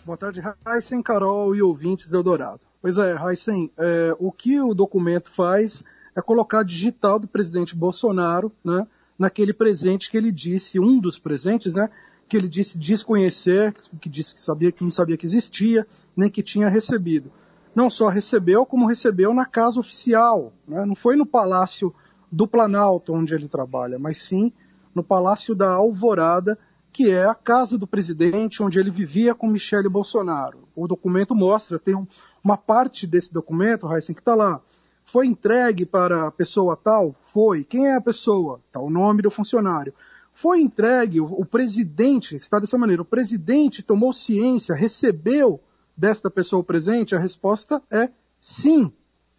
Boa 0.04 0.16
tarde, 0.16 0.42
Heisen, 0.66 1.02
Carol 1.02 1.54
e 1.54 1.62
ouvintes 1.62 2.10
do 2.10 2.16
Eldorado. 2.16 2.60
Pois 2.80 2.96
é, 2.96 3.14
Heisen, 3.14 3.70
é, 3.76 4.16
o 4.18 4.32
que 4.32 4.58
o 4.58 4.74
documento 4.74 5.30
faz 5.30 5.84
é 6.16 6.22
colocar 6.22 6.64
digital 6.64 7.18
do 7.18 7.28
presidente 7.28 7.76
Bolsonaro 7.76 8.50
né, 8.64 8.86
naquele 9.18 9.52
presente 9.52 10.10
que 10.10 10.16
ele 10.16 10.32
disse, 10.32 10.80
um 10.80 10.98
dos 10.98 11.18
presentes, 11.18 11.74
né, 11.74 11.88
que 12.28 12.36
ele 12.36 12.48
disse 12.48 12.78
desconhecer, 12.78 13.74
que 14.00 14.08
disse 14.08 14.34
que 14.34 14.40
sabia 14.40 14.72
que 14.72 14.82
não 14.82 14.90
sabia 14.90 15.18
que 15.18 15.26
existia, 15.26 15.86
nem 16.16 16.30
que 16.30 16.42
tinha 16.42 16.68
recebido. 16.68 17.30
Não 17.74 17.88
só 17.88 18.08
recebeu, 18.08 18.66
como 18.66 18.86
recebeu 18.86 19.32
na 19.32 19.46
casa 19.46 19.80
oficial. 19.80 20.52
Né, 20.66 20.84
não 20.84 20.94
foi 20.94 21.16
no 21.16 21.24
Palácio 21.24 21.94
do 22.30 22.46
Planalto 22.46 23.12
onde 23.12 23.34
ele 23.34 23.48
trabalha, 23.48 23.98
mas 23.98 24.18
sim 24.18 24.52
no 24.94 25.02
Palácio 25.02 25.54
da 25.54 25.70
Alvorada, 25.70 26.58
que 26.92 27.10
é 27.10 27.24
a 27.24 27.34
casa 27.34 27.78
do 27.78 27.86
presidente 27.86 28.62
onde 28.62 28.78
ele 28.78 28.90
vivia 28.90 29.34
com 29.34 29.46
Michele 29.46 29.88
Bolsonaro. 29.88 30.68
O 30.76 30.86
documento 30.86 31.34
mostra, 31.34 31.78
tem 31.78 31.94
um, 31.94 32.06
uma 32.44 32.56
parte 32.56 33.06
desse 33.06 33.32
documento, 33.32 33.90
Heisen, 33.90 34.14
que 34.14 34.20
está 34.20 34.34
lá. 34.34 34.60
Foi 35.04 35.26
entregue 35.26 35.86
para 35.86 36.26
a 36.26 36.30
pessoa 36.30 36.76
tal? 36.76 37.14
Foi. 37.20 37.64
Quem 37.64 37.86
é 37.86 37.94
a 37.94 38.00
pessoa? 38.00 38.60
Tá 38.70 38.80
o 38.80 38.90
nome 38.90 39.22
do 39.22 39.30
funcionário. 39.30 39.94
Foi 40.32 40.60
entregue, 40.60 41.20
o, 41.20 41.24
o 41.24 41.44
presidente, 41.44 42.36
está 42.36 42.58
dessa 42.58 42.78
maneira, 42.78 43.02
o 43.02 43.06
presidente 43.06 43.82
tomou 43.82 44.12
ciência, 44.12 44.74
recebeu 44.74 45.60
desta 45.96 46.30
pessoa 46.30 46.62
presente? 46.62 47.14
A 47.14 47.18
resposta 47.18 47.82
é 47.90 48.08
sim, 48.40 48.92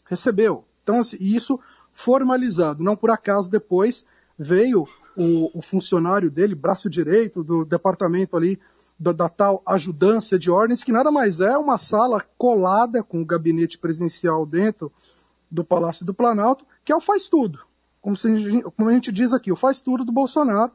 recebeu. 0.06 0.66
Então, 0.84 1.00
isso 1.20 1.60
formalizado. 1.92 2.84
Não 2.84 2.96
por 2.96 3.12
acaso 3.12 3.50
depois 3.50 4.06
veio 4.38 4.88
o, 5.16 5.58
o 5.58 5.62
funcionário 5.62 6.30
dele, 6.30 6.56
braço 6.56 6.90
direito 6.90 7.44
do 7.44 7.64
departamento 7.64 8.36
ali 8.36 8.60
da, 9.00 9.12
da, 9.12 9.30
tal 9.30 9.62
ajudância 9.66 10.38
de 10.38 10.50
ordens, 10.50 10.84
que 10.84 10.92
nada 10.92 11.12
mais 11.12 11.40
é 11.40 11.58
uma 11.58 11.78
sala 11.78 12.22
colada 12.38 13.04
com 13.04 13.22
o 13.22 13.26
gabinete 13.26 13.78
presidencial 13.78 14.46
dentro 14.46 14.92
do 15.50 15.64
Palácio 15.64 16.06
do 16.06 16.14
Planalto, 16.14 16.66
que 16.84 16.92
é 16.92 16.96
o 16.96 17.00
faz 17.00 17.30
tudo, 17.30 17.60
como, 18.02 18.16
se, 18.16 18.28
como 18.76 18.90
a 18.90 18.94
gente 18.94 19.12
diz 19.12 19.34
aqui, 19.34 19.52
o 19.52 19.56
faz 19.56 19.82
tudo 19.82 20.04
do 20.04 20.12
Bolsonaro, 20.12 20.72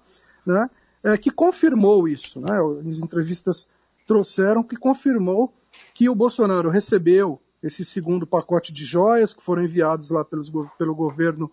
né, 0.46 0.70
é, 1.02 1.16
que 1.18 1.30
confirmou 1.30 2.06
isso. 2.06 2.40
Né, 2.40 2.52
as 2.88 2.98
entrevistas 3.00 3.66
trouxeram 4.06 4.62
que 4.62 4.76
confirmou 4.76 5.52
que 5.94 6.08
o 6.08 6.14
Bolsonaro 6.14 6.70
recebeu 6.70 7.40
esse 7.62 7.84
segundo 7.84 8.26
pacote 8.26 8.72
de 8.72 8.84
joias 8.84 9.34
que 9.34 9.42
foram 9.42 9.64
enviados 9.64 10.10
lá 10.10 10.24
pelos, 10.24 10.50
pelo 10.78 10.94
governo 10.94 11.50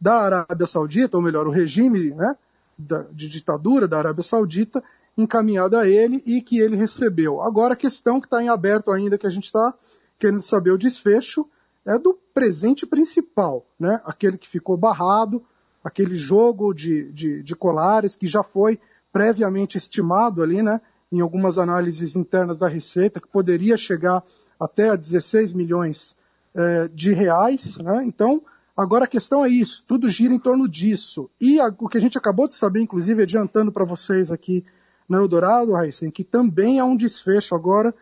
da 0.00 0.20
Arábia 0.20 0.66
Saudita, 0.66 1.16
ou 1.16 1.22
melhor, 1.22 1.46
o 1.46 1.50
regime 1.50 2.10
né, 2.10 2.36
da, 2.76 3.02
de 3.10 3.28
ditadura 3.28 3.88
da 3.88 3.98
Arábia 3.98 4.22
Saudita, 4.22 4.82
encaminhado 5.16 5.76
a 5.76 5.88
ele 5.88 6.22
e 6.24 6.40
que 6.40 6.60
ele 6.60 6.76
recebeu. 6.76 7.42
Agora, 7.42 7.74
a 7.74 7.76
questão 7.76 8.20
que 8.20 8.26
está 8.26 8.42
em 8.42 8.48
aberto 8.48 8.92
ainda, 8.92 9.18
que 9.18 9.26
a 9.26 9.30
gente 9.30 9.46
está 9.46 9.74
querendo 10.16 10.42
saber 10.42 10.70
o 10.70 10.78
desfecho, 10.78 11.48
é 11.84 11.98
do 11.98 12.16
presente 12.32 12.86
principal, 12.86 13.66
né? 13.78 14.00
aquele 14.04 14.38
que 14.38 14.48
ficou 14.48 14.76
barrado, 14.76 15.44
aquele 15.82 16.14
jogo 16.14 16.72
de, 16.72 17.10
de, 17.12 17.42
de 17.42 17.56
colares 17.56 18.14
que 18.14 18.26
já 18.26 18.42
foi 18.42 18.78
previamente 19.12 19.78
estimado 19.78 20.42
ali, 20.42 20.62
né, 20.62 20.80
em 21.10 21.20
algumas 21.20 21.58
análises 21.58 22.16
internas 22.16 22.58
da 22.58 22.68
Receita, 22.68 23.20
que 23.20 23.28
poderia 23.28 23.76
chegar 23.76 24.22
até 24.58 24.90
a 24.90 24.96
16 24.96 25.52
milhões 25.52 26.14
é, 26.54 26.88
de 26.88 27.12
reais. 27.12 27.78
Né? 27.78 28.04
Então, 28.04 28.42
agora 28.76 29.04
a 29.04 29.08
questão 29.08 29.44
é 29.44 29.48
isso, 29.48 29.84
tudo 29.86 30.08
gira 30.08 30.34
em 30.34 30.38
torno 30.38 30.68
disso. 30.68 31.30
E 31.40 31.60
a, 31.60 31.68
o 31.78 31.88
que 31.88 31.98
a 31.98 32.00
gente 32.00 32.18
acabou 32.18 32.48
de 32.48 32.54
saber, 32.54 32.80
inclusive, 32.80 33.22
adiantando 33.22 33.72
para 33.72 33.84
vocês 33.84 34.30
aqui 34.30 34.64
na 35.08 35.18
Eldorado, 35.18 35.72
Raíssen, 35.72 36.10
que 36.10 36.22
também 36.22 36.78
há 36.78 36.84
um 36.84 36.96
desfecho 36.96 37.54
agora 37.54 37.94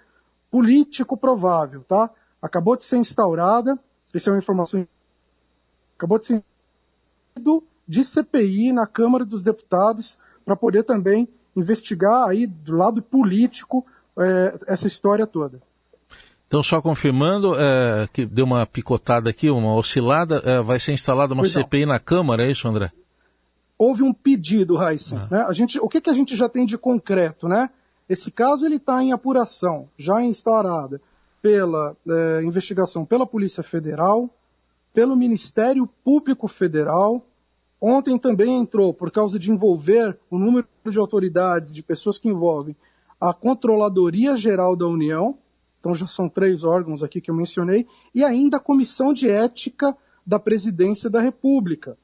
político 0.51 1.17
provável, 1.17 1.85
tá? 1.85 2.11
Acabou 2.43 2.77
de 2.77 2.85
ser 2.85 2.97
instaurada, 2.97 3.79
essa 4.13 4.31
é 4.31 4.33
uma 4.33 4.39
informação, 4.39 4.87
acabou 5.97 6.19
de 6.19 6.27
ser 6.27 6.45
de 7.87 8.03
CPI 8.03 8.73
na 8.73 8.87
Câmara 8.87 9.25
dos 9.25 9.43
Deputados 9.43 10.19
para 10.45 10.57
poder 10.57 10.83
também 10.83 11.29
investigar 11.57 12.29
aí 12.29 12.47
do 12.47 12.77
lado 12.77 13.03
político 13.03 13.85
é, 14.19 14.59
essa 14.67 14.87
história 14.87 15.27
toda. 15.27 15.61
Então, 16.47 16.63
só 16.63 16.81
confirmando 16.81 17.57
é, 17.59 18.09
que 18.13 18.25
deu 18.25 18.45
uma 18.45 18.65
picotada 18.65 19.31
aqui, 19.31 19.51
uma 19.51 19.75
oscilada, 19.75 20.41
é, 20.45 20.63
vai 20.63 20.79
ser 20.79 20.93
instalada 20.93 21.35
uma 21.35 21.49
CPI 21.49 21.87
na 21.87 21.99
Câmara, 21.99 22.47
é 22.47 22.51
isso, 22.51 22.69
André? 22.69 22.93
houve 23.79 24.03
um 24.03 24.13
pedido, 24.13 24.77
Raíssa. 24.77 25.29
Ah. 25.31 25.35
Né? 25.35 25.45
A 25.49 25.53
gente, 25.53 25.79
o 25.79 25.89
que, 25.89 26.01
que 26.01 26.11
a 26.11 26.15
gente 26.15 26.35
já 26.37 26.49
tem 26.49 26.65
de 26.65 26.79
concreto? 26.79 27.49
Né? 27.49 27.71
Esse 28.09 28.31
caso 28.31 28.65
ele 28.65 28.77
está 28.77 29.03
em 29.03 29.13
apuração, 29.13 29.89
já 29.97 30.23
instaurada 30.23 31.01
pela 31.43 31.97
é, 32.09 32.43
investigação 32.43 33.05
pela 33.05 33.27
Polícia 33.27 33.63
Federal, 33.63 34.31
pelo 34.93 35.17
Ministério 35.17 35.89
Público 36.05 36.49
Federal. 36.49 37.25
Ontem 37.81 38.19
também 38.19 38.57
entrou, 38.57 38.93
por 38.93 39.11
causa 39.11 39.39
de 39.39 39.51
envolver 39.51 40.19
o 40.31 40.39
número 40.39 40.67
de 40.89 40.99
autoridades, 40.99 41.75
de 41.75 41.83
pessoas 41.83 42.19
que 42.19 42.29
envolvem, 42.29 42.75
a 43.21 43.33
Controladoria 43.33 44.37
Geral 44.37 44.75
da 44.75 44.87
União, 44.87 45.39
então 45.79 45.95
já 45.95 46.07
são 46.07 46.29
três 46.29 46.65
órgãos 46.65 47.03
aqui 47.03 47.21
que 47.21 47.31
eu 47.31 47.35
mencionei, 47.35 47.87
e 48.15 48.25
ainda 48.25 48.57
a 48.57 48.61
Comissão 48.61 49.13
de 49.13 49.29
Ética 49.29 49.97
da 50.27 50.39
Presidência 50.39 51.09
da 51.09 51.21
República. 51.21 51.97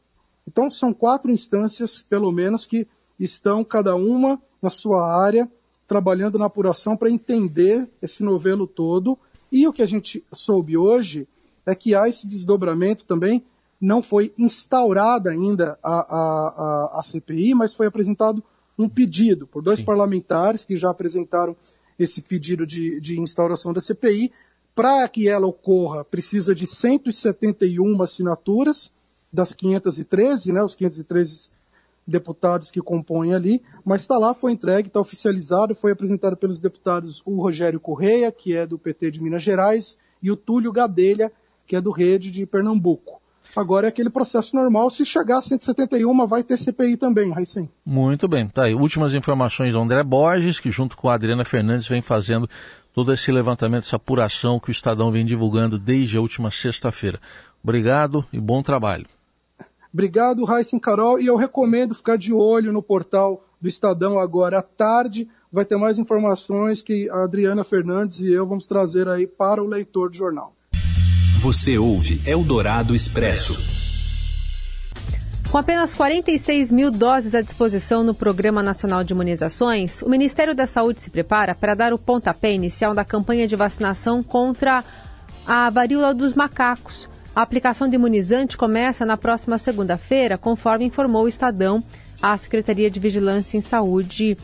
Então, 0.47 0.71
são 0.71 0.93
quatro 0.93 1.31
instâncias, 1.31 2.03
pelo 2.03 2.31
menos, 2.31 2.67
que 2.67 2.87
estão 3.19 3.65
cada 3.65 3.95
uma 3.95 4.41
na 4.61 4.71
sua 4.71 5.07
área, 5.07 5.51
trabalhando 5.87 6.39
na 6.39 6.47
apuração 6.47 6.97
para 6.97 7.11
entender 7.11 7.89
esse 8.01 8.23
novelo 8.23 8.67
todo. 8.67 9.19
E 9.51 9.67
o 9.67 9.73
que 9.73 9.83
a 9.83 9.87
gente 9.87 10.25
soube 10.33 10.77
hoje 10.77 11.29
é 11.67 11.75
que 11.75 11.95
há 11.95 12.09
esse 12.09 12.27
desdobramento 12.27 13.05
também. 13.05 13.45
Não 13.83 14.01
foi 14.01 14.33
instaurada 14.39 15.31
ainda 15.31 15.77
a, 15.83 15.93
a, 15.93 16.95
a, 16.95 17.01
a 17.01 17.03
CPI, 17.03 17.53
mas 17.53 17.75
foi 17.75 17.87
apresentado 17.87 18.43
um 18.79 18.89
pedido 18.89 19.45
por 19.45 19.61
dois 19.61 19.81
Sim. 19.81 19.85
parlamentares 19.85 20.65
que 20.65 20.77
já 20.77 20.89
apresentaram 20.89 21.57
esse 21.99 22.23
pedido 22.23 22.65
de, 22.65 23.01
de 23.01 23.21
instauração 23.21 23.73
da 23.73 23.81
CPI. 23.81 24.31
Para 24.73 25.09
que 25.09 25.29
ela 25.29 25.47
ocorra, 25.47 26.05
precisa 26.05 26.55
de 26.55 26.67
171 26.67 28.01
assinaturas 28.01 28.93
das 29.33 29.53
513, 29.53 30.53
né, 30.53 30.63
os 30.63 30.75
513 30.75 31.51
deputados 32.07 32.71
que 32.71 32.81
compõem 32.81 33.35
ali, 33.35 33.63
mas 33.85 34.03
está 34.03 34.19
lá, 34.19 34.35
foi 34.35 34.53
entregue, 34.53 34.89
está 34.89 35.01
oficializado, 35.01 35.75
foi 35.75 35.93
apresentado 35.93 36.37
pelos 36.37 36.61
deputados 36.61 37.23
o 37.25 37.41
Rogério 37.41 37.81
Correia, 37.81 38.31
que 38.33 38.55
é 38.55 38.67
do 38.67 38.79
PT 38.79 39.11
de 39.11 39.23
Minas 39.23 39.43
Gerais, 39.43 39.97
e 40.23 40.31
o 40.31 40.37
Túlio 40.37 40.73
Gadelha, 40.73 41.33
que 41.67 41.77
é 41.77 41.81
do 41.81 41.91
Rede 41.91 42.31
de 42.31 42.45
Pernambuco. 42.45 43.22
Agora 43.55 43.87
é 43.87 43.89
aquele 43.89 44.09
processo 44.09 44.57
normal, 44.57 44.89
se 44.89 45.05
chegar 45.05 45.39
a 45.39 45.43
171 45.43 46.27
vai 46.27 46.43
ter 46.43 46.57
CPI 46.57 46.97
também, 46.97 47.31
Raicem. 47.31 47.69
Muito 47.85 48.27
bem, 48.27 48.49
tá 48.49 48.65
aí. 48.65 48.75
Últimas 48.75 49.13
informações 49.13 49.75
do 49.75 49.81
André 49.81 50.03
Borges, 50.03 50.59
que 50.59 50.71
junto 50.71 50.97
com 50.97 51.11
a 51.11 51.15
Adriana 51.15 51.45
Fernandes 51.45 51.87
vem 51.87 52.01
fazendo 52.01 52.49
todo 52.95 53.13
esse 53.13 53.31
levantamento, 53.31 53.85
essa 53.85 53.97
apuração 53.97 54.59
que 54.59 54.71
o 54.71 54.73
Estadão 54.73 55.11
vem 55.11 55.25
divulgando 55.25 55.79
desde 55.79 56.17
a 56.17 56.21
última 56.21 56.51
sexta-feira. 56.51 57.21
Obrigado 57.63 58.25
e 58.33 58.41
bom 58.41 58.63
trabalho. 58.63 59.07
Obrigado, 59.93 60.45
Raíssa 60.45 60.81
Carol, 60.81 61.21
e 61.21 61.27
eu 61.27 61.37
recomendo 61.37 61.95
ficar 61.95 62.17
de 62.17 62.33
olho 62.33 62.73
no 62.73 62.83
portal 62.83 63.45
do 63.61 63.69
Estadão 63.69 64.19
agora 64.19 64.59
à 64.59 64.63
tarde. 64.63 65.29
Vai 65.53 65.67
ter 65.67 65.77
mais 65.77 65.99
informações 65.99 66.81
que 66.81 67.11
a 67.11 67.25
Adriana 67.25 67.63
Fernandes 67.63 68.21
e 68.21 68.33
eu 68.33 68.47
vamos 68.47 68.67
trazer 68.67 69.07
aí 69.07 69.27
para 69.27 69.63
o 69.63 69.67
leitor 69.67 70.09
do 70.09 70.17
jornal. 70.17 70.55
Você 71.43 71.77
ouve 71.77 72.23
Eldorado 72.25 72.95
Expresso. 72.95 73.59
Com 75.51 75.59
apenas 75.59 75.93
46 75.93 76.71
mil 76.71 76.89
doses 76.89 77.35
à 77.35 77.41
disposição 77.41 78.05
no 78.05 78.15
Programa 78.15 78.63
Nacional 78.63 79.03
de 79.03 79.13
Imunizações, 79.13 80.03
o 80.03 80.09
Ministério 80.09 80.55
da 80.55 80.69
Saúde 80.69 81.01
se 81.01 81.11
prepara 81.11 81.53
para 81.53 81.75
dar 81.75 81.93
o 81.93 81.99
pontapé 81.99 82.55
inicial 82.55 82.95
da 82.95 83.05
campanha 83.05 83.49
de 83.49 83.57
vacinação 83.57 84.23
contra 84.23 84.85
a 85.45 85.69
varíola 85.69 86.15
dos 86.15 86.35
macacos. 86.35 87.11
A 87.35 87.43
aplicação 87.43 87.89
de 87.89 87.97
imunizante 87.97 88.57
começa 88.57 89.05
na 89.05 89.17
próxima 89.17 89.59
segunda-feira, 89.59 90.39
conforme 90.39 90.85
informou 90.85 91.25
o 91.25 91.29
Estadão, 91.29 91.83
a 92.23 92.39
Secretaria 92.39 92.89
de 92.89 93.01
Vigilância 93.01 93.59
em 93.59 93.61
Saúde, 93.61 94.39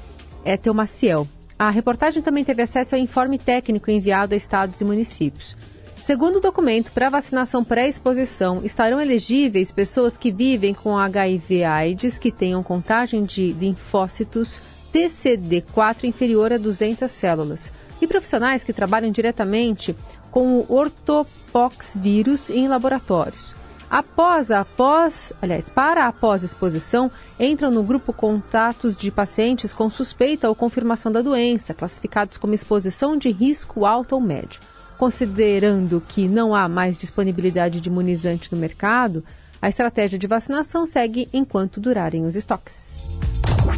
Etel 0.45 0.75
Maciel. 0.75 1.29
A 1.57 1.71
reportagem 1.71 2.25
também 2.25 2.45
teve 2.45 2.61
acesso 2.61 2.97
ao 2.97 3.01
informe 3.01 3.39
técnico 3.39 3.89
enviado 3.89 4.35
a 4.35 4.37
estados 4.37 4.81
e 4.81 4.85
municípios. 4.85 5.57
Segundo 6.03 6.37
o 6.37 6.41
documento, 6.41 6.91
para 6.93 7.11
vacinação 7.11 7.63
pré-exposição, 7.63 8.63
estarão 8.65 9.01
elegíveis 9.01 9.73
pessoas 9.73 10.17
que 10.17 10.31
vivem 10.31 10.73
com 10.73 10.97
HIV-AIDS, 10.97 12.19
que 12.19 12.33
tenham 12.33 12.63
contagem 12.63 13.25
de 13.25 13.53
linfócitos 13.53 14.61
TCD4 14.93 16.05
inferior 16.05 16.53
a 16.53 16.59
200 16.59 17.11
células, 17.11 17.73
e 18.01 18.07
profissionais 18.07 18.65
que 18.65 18.73
trabalham 18.73 19.11
diretamente 19.11 19.95
com 20.31 20.59
o 20.61 20.67
ortopoxvírus 20.69 22.49
em 22.49 22.69
laboratórios. 22.69 23.55
Após 23.91 24.51
a 24.51 24.61
após, 24.61 25.33
aliás, 25.41 25.71
para 25.71 26.07
a 26.07 26.13
pós-exposição, 26.13 27.11
entram 27.41 27.71
no 27.71 27.83
grupo 27.83 28.13
contatos 28.13 28.95
de 28.95 29.11
pacientes 29.11 29.73
com 29.73 29.91
suspeita 29.91 30.49
ou 30.49 30.55
confirmação 30.55 31.11
da 31.11 31.23
doença, 31.23 31.73
classificados 31.73 32.37
como 32.37 32.55
exposição 32.55 33.17
de 33.17 33.31
risco 33.31 33.87
alto 33.87 34.15
ou 34.15 34.21
médio. 34.21 34.61
Considerando 34.99 36.03
que 36.07 36.27
não 36.27 36.55
há 36.55 36.69
mais 36.69 36.99
disponibilidade 36.99 37.81
de 37.81 37.89
imunizante 37.89 38.53
no 38.53 38.59
mercado, 38.59 39.25
a 39.63 39.69
estratégia 39.69 40.19
de 40.19 40.27
vacinação 40.27 40.87
segue 40.87 41.29
enquanto 41.33 41.81
durarem 41.81 42.27
os 42.27 42.35
estoques. 42.35 42.97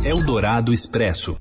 Eldorado 0.03 0.73
Expresso. 0.73 1.37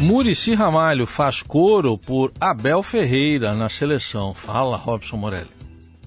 Murici 0.00 0.52
Ramalho 0.52 1.06
faz 1.06 1.40
coro 1.40 1.96
por 1.96 2.32
Abel 2.40 2.82
Ferreira 2.82 3.54
na 3.54 3.68
seleção. 3.68 4.34
Fala, 4.34 4.76
Robson 4.76 5.16
Morelli. 5.16 5.55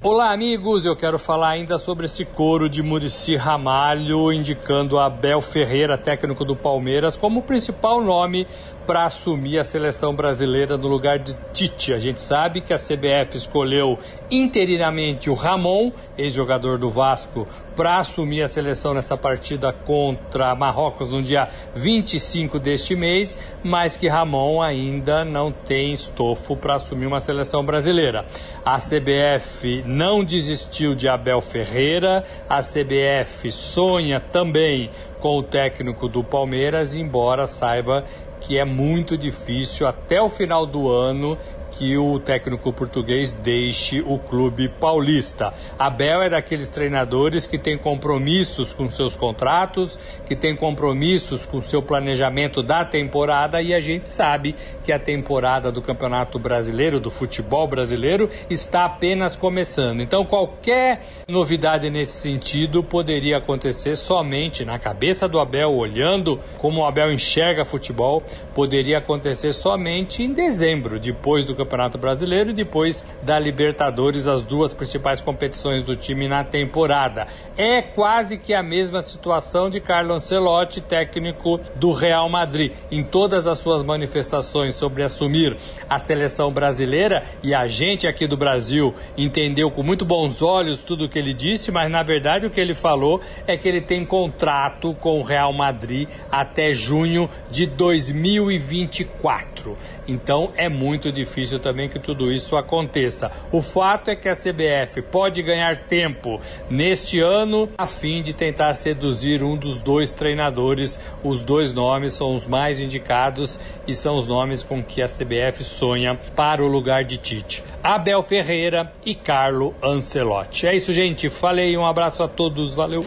Olá, 0.01 0.31
amigos. 0.31 0.85
Eu 0.85 0.95
quero 0.95 1.19
falar 1.19 1.49
ainda 1.49 1.77
sobre 1.77 2.05
esse 2.05 2.23
coro 2.23 2.69
de 2.69 2.81
Murici 2.81 3.35
Ramalho, 3.35 4.31
indicando 4.31 4.97
Abel 4.97 5.41
Ferreira, 5.41 5.97
técnico 5.97 6.45
do 6.45 6.55
Palmeiras, 6.55 7.17
como 7.17 7.41
principal 7.41 8.01
nome 8.01 8.47
para 8.87 9.03
assumir 9.03 9.59
a 9.59 9.63
seleção 9.63 10.15
brasileira 10.15 10.77
no 10.77 10.87
lugar 10.87 11.19
de 11.19 11.35
Tite. 11.51 11.93
A 11.93 11.99
gente 11.99 12.21
sabe 12.21 12.61
que 12.61 12.73
a 12.73 12.77
CBF 12.77 13.35
escolheu 13.35 13.99
interinamente 14.31 15.29
o 15.29 15.33
Ramon, 15.33 15.91
ex-jogador 16.17 16.77
do 16.77 16.89
Vasco, 16.89 17.45
para 17.75 17.97
assumir 17.97 18.41
a 18.41 18.47
seleção 18.47 18.93
nessa 18.93 19.17
partida 19.17 19.71
contra 19.71 20.53
Marrocos 20.55 21.11
no 21.11 21.21
dia 21.21 21.47
25 21.75 22.59
deste 22.59 22.95
mês, 22.95 23.37
mas 23.63 23.95
que 23.95 24.07
Ramon 24.07 24.61
ainda 24.61 25.23
não 25.23 25.51
tem 25.51 25.93
estofo 25.93 26.55
para 26.55 26.75
assumir 26.75 27.05
uma 27.05 27.19
seleção 27.19 27.63
brasileira. 27.63 28.25
A 28.65 28.79
CBF 28.79 29.83
não 29.85 30.23
desistiu 30.23 30.95
de 30.95 31.07
Abel 31.07 31.41
Ferreira, 31.41 32.23
a 32.47 32.59
CBF 32.59 33.51
sonha 33.51 34.19
também 34.19 34.89
com 35.19 35.37
o 35.37 35.43
técnico 35.43 36.07
do 36.07 36.23
Palmeiras, 36.23 36.95
embora 36.95 37.45
saiba 37.47 38.05
que 38.39 38.57
é 38.57 38.65
muito 38.65 39.17
difícil 39.17 39.85
até 39.87 40.21
o 40.21 40.29
final 40.29 40.65
do 40.65 40.89
ano 40.89 41.37
que 41.71 41.97
o 41.97 42.19
técnico 42.19 42.73
português 42.73 43.33
deixe 43.33 44.01
o 44.01 44.17
clube 44.17 44.69
paulista. 44.79 45.53
Abel 45.77 46.21
é 46.21 46.29
daqueles 46.29 46.67
treinadores 46.67 47.45
que 47.45 47.57
tem 47.57 47.77
compromissos 47.77 48.73
com 48.73 48.89
seus 48.89 49.15
contratos, 49.15 49.97
que 50.25 50.35
tem 50.35 50.55
compromissos 50.55 51.45
com 51.45 51.61
seu 51.61 51.81
planejamento 51.81 52.63
da 52.63 52.83
temporada 52.83 53.61
e 53.61 53.73
a 53.73 53.79
gente 53.79 54.09
sabe 54.09 54.55
que 54.83 54.91
a 54.91 54.99
temporada 54.99 55.71
do 55.71 55.81
Campeonato 55.81 56.39
Brasileiro, 56.39 56.99
do 56.99 57.09
futebol 57.09 57.67
brasileiro, 57.67 58.29
está 58.49 58.85
apenas 58.85 59.35
começando. 59.35 60.01
Então 60.01 60.25
qualquer 60.25 61.01
novidade 61.27 61.89
nesse 61.89 62.19
sentido 62.19 62.83
poderia 62.83 63.37
acontecer 63.37 63.95
somente 63.95 64.65
na 64.65 64.79
cabeça 64.79 65.08
do 65.27 65.39
Abel, 65.39 65.73
olhando 65.73 66.39
como 66.57 66.81
o 66.81 66.85
Abel 66.85 67.11
enxerga 67.11 67.65
futebol, 67.65 68.23
poderia 68.53 68.99
acontecer 68.99 69.53
somente 69.53 70.23
em 70.23 70.33
dezembro, 70.33 70.99
depois 70.99 71.45
do 71.45 71.55
Campeonato 71.55 71.79
Campeonato 71.79 71.97
Brasileiro 71.97 72.49
e 72.49 72.53
depois 72.53 73.05
da 73.21 73.39
Libertadores, 73.39 74.27
as 74.27 74.43
duas 74.43 74.73
principais 74.73 75.21
competições 75.21 75.83
do 75.83 75.95
time 75.95 76.27
na 76.27 76.43
temporada. 76.43 77.27
É 77.57 77.81
quase 77.81 78.37
que 78.37 78.53
a 78.53 78.61
mesma 78.61 79.01
situação 79.01 79.69
de 79.69 79.79
Carlo 79.79 80.13
Ancelotti, 80.13 80.81
técnico 80.81 81.59
do 81.75 81.93
Real 81.93 82.27
Madrid. 82.29 82.73
Em 82.91 83.03
todas 83.03 83.47
as 83.47 83.59
suas 83.59 83.83
manifestações 83.83 84.75
sobre 84.75 85.03
assumir 85.03 85.55
a 85.89 85.97
seleção 85.99 86.51
brasileira, 86.51 87.23
e 87.41 87.53
a 87.53 87.67
gente 87.67 88.07
aqui 88.07 88.27
do 88.27 88.35
Brasil 88.35 88.93
entendeu 89.17 89.71
com 89.71 89.81
muito 89.81 90.03
bons 90.03 90.41
olhos 90.41 90.81
tudo 90.81 91.05
o 91.05 91.09
que 91.09 91.17
ele 91.17 91.33
disse, 91.33 91.71
mas 91.71 91.89
na 91.89 92.03
verdade 92.03 92.45
o 92.45 92.49
que 92.49 92.59
ele 92.59 92.73
falou 92.73 93.21
é 93.47 93.55
que 93.55 93.67
ele 93.67 93.81
tem 93.81 94.05
contrato 94.05 94.93
com 94.99 95.19
o 95.19 95.23
Real 95.23 95.53
Madrid 95.53 96.07
até 96.31 96.73
junho 96.73 97.29
de 97.49 97.65
2024. 97.65 99.77
Então 100.07 100.51
é 100.55 100.69
muito 100.69 101.11
difícil 101.11 101.59
também 101.59 101.89
que 101.89 101.99
tudo 101.99 102.31
isso 102.31 102.55
aconteça. 102.55 103.31
O 103.51 103.61
fato 103.61 104.09
é 104.09 104.15
que 104.15 104.29
a 104.29 104.35
CBF 104.35 105.01
pode 105.03 105.41
ganhar 105.41 105.87
tempo 105.87 106.39
neste 106.69 107.19
ano 107.19 107.69
a 107.77 107.85
fim 107.85 108.21
de 108.21 108.33
tentar 108.33 108.73
seduzir 108.73 109.43
um 109.43 109.57
dos 109.57 109.81
dois 109.81 110.11
treinadores. 110.11 110.99
Os 111.23 111.43
dois 111.43 111.73
nomes 111.73 112.13
são 112.13 112.33
os 112.33 112.45
mais 112.45 112.79
indicados 112.79 113.59
e 113.87 113.93
são 113.93 114.15
os 114.15 114.27
nomes 114.27 114.63
com 114.63 114.83
que 114.83 115.01
a 115.01 115.07
CBF 115.07 115.63
sonha 115.63 116.15
para 116.35 116.63
o 116.63 116.67
lugar 116.67 117.03
de 117.03 117.17
Tite. 117.17 117.63
Abel 117.83 118.21
Ferreira 118.21 118.91
e 119.05 119.15
Carlo 119.15 119.73
Ancelotti. 119.83 120.67
É 120.67 120.75
isso, 120.75 120.91
gente. 120.91 121.29
Falei, 121.29 121.77
um 121.77 121.85
abraço 121.85 122.23
a 122.23 122.27
todos. 122.27 122.75
Valeu. 122.75 123.05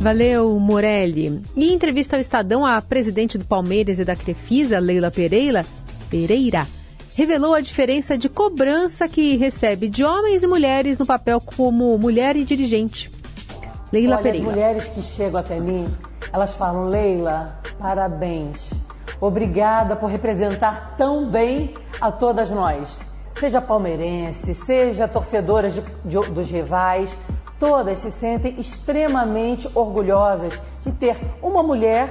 Valeu, 0.00 0.58
Morelli. 0.58 1.42
E 1.54 1.68
em 1.68 1.74
entrevista 1.74 2.16
ao 2.16 2.20
Estadão, 2.20 2.64
a 2.64 2.80
presidente 2.80 3.36
do 3.36 3.44
Palmeiras 3.44 3.98
e 3.98 4.04
da 4.04 4.16
Crefisa, 4.16 4.78
Leila 4.78 5.10
Pereira, 5.10 5.62
Pereira, 6.08 6.66
revelou 7.14 7.52
a 7.52 7.60
diferença 7.60 8.16
de 8.16 8.26
cobrança 8.26 9.06
que 9.06 9.36
recebe 9.36 9.90
de 9.90 10.02
homens 10.02 10.42
e 10.42 10.46
mulheres 10.46 10.98
no 10.98 11.04
papel 11.04 11.38
como 11.38 11.98
mulher 11.98 12.34
e 12.34 12.44
dirigente. 12.44 13.10
Leila 13.92 14.14
Olha, 14.14 14.22
Pereira. 14.22 14.46
As 14.46 14.54
mulheres 14.54 14.84
que 14.88 15.02
chegam 15.02 15.38
até 15.38 15.60
mim, 15.60 15.86
elas 16.32 16.54
falam: 16.54 16.88
Leila, 16.88 17.60
parabéns. 17.78 18.70
Obrigada 19.20 19.96
por 19.96 20.08
representar 20.08 20.94
tão 20.96 21.30
bem 21.30 21.74
a 22.00 22.10
todas 22.10 22.48
nós. 22.48 23.00
Seja 23.32 23.60
palmeirense, 23.60 24.54
seja 24.54 25.06
torcedora 25.06 25.68
de, 25.68 25.82
de, 26.06 26.18
dos 26.30 26.50
rivais, 26.50 27.14
todas 27.60 27.98
se 27.98 28.10
sentem 28.10 28.58
extremamente 28.58 29.70
orgulhosas 29.74 30.58
de 30.82 30.90
ter 30.90 31.16
uma 31.42 31.62
mulher 31.62 32.08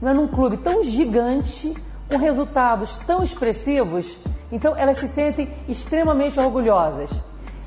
né, 0.00 0.12
num 0.12 0.28
clube 0.28 0.58
tão 0.58 0.84
gigante, 0.84 1.74
com 2.08 2.18
resultados 2.18 2.98
tão 2.98 3.22
expressivos. 3.22 4.18
Então 4.52 4.76
elas 4.76 4.98
se 4.98 5.08
sentem 5.08 5.48
extremamente 5.66 6.38
orgulhosas. 6.38 7.10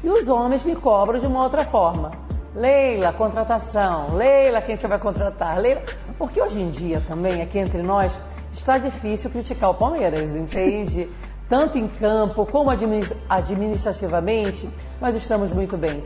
E 0.03 0.09
os 0.09 0.27
homens 0.27 0.63
me 0.63 0.75
cobram 0.75 1.19
de 1.19 1.25
uma 1.25 1.43
outra 1.43 1.65
forma. 1.65 2.11
Leila, 2.53 3.11
contratação. 3.11 4.15
Leila, 4.15 4.61
quem 4.61 4.77
você 4.77 4.87
vai 4.87 4.99
contratar? 4.99 5.57
Leila. 5.57 5.81
Porque 6.19 6.39
hoje 6.39 6.61
em 6.61 6.69
dia 6.69 7.01
também, 7.07 7.41
aqui 7.41 7.57
entre 7.57 7.81
nós, 7.81 8.15
está 8.53 8.77
difícil 8.77 9.31
criticar 9.31 9.71
o 9.71 9.73
Palmeiras, 9.73 10.29
entende? 10.29 11.09
Tanto 11.49 11.77
em 11.77 11.87
campo 11.87 12.45
como 12.45 12.71
administrativamente, 12.71 14.69
nós 15.01 15.15
estamos 15.15 15.51
muito 15.53 15.75
bem. 15.75 16.03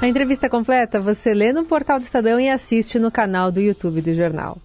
A 0.00 0.06
entrevista 0.06 0.48
completa 0.48 1.00
você 1.00 1.34
lê 1.34 1.52
no 1.52 1.64
portal 1.64 1.98
do 1.98 2.04
Estadão 2.04 2.38
e 2.38 2.48
assiste 2.48 3.00
no 3.00 3.10
canal 3.10 3.50
do 3.50 3.60
YouTube 3.60 4.00
do 4.00 4.14
jornal. 4.14 4.56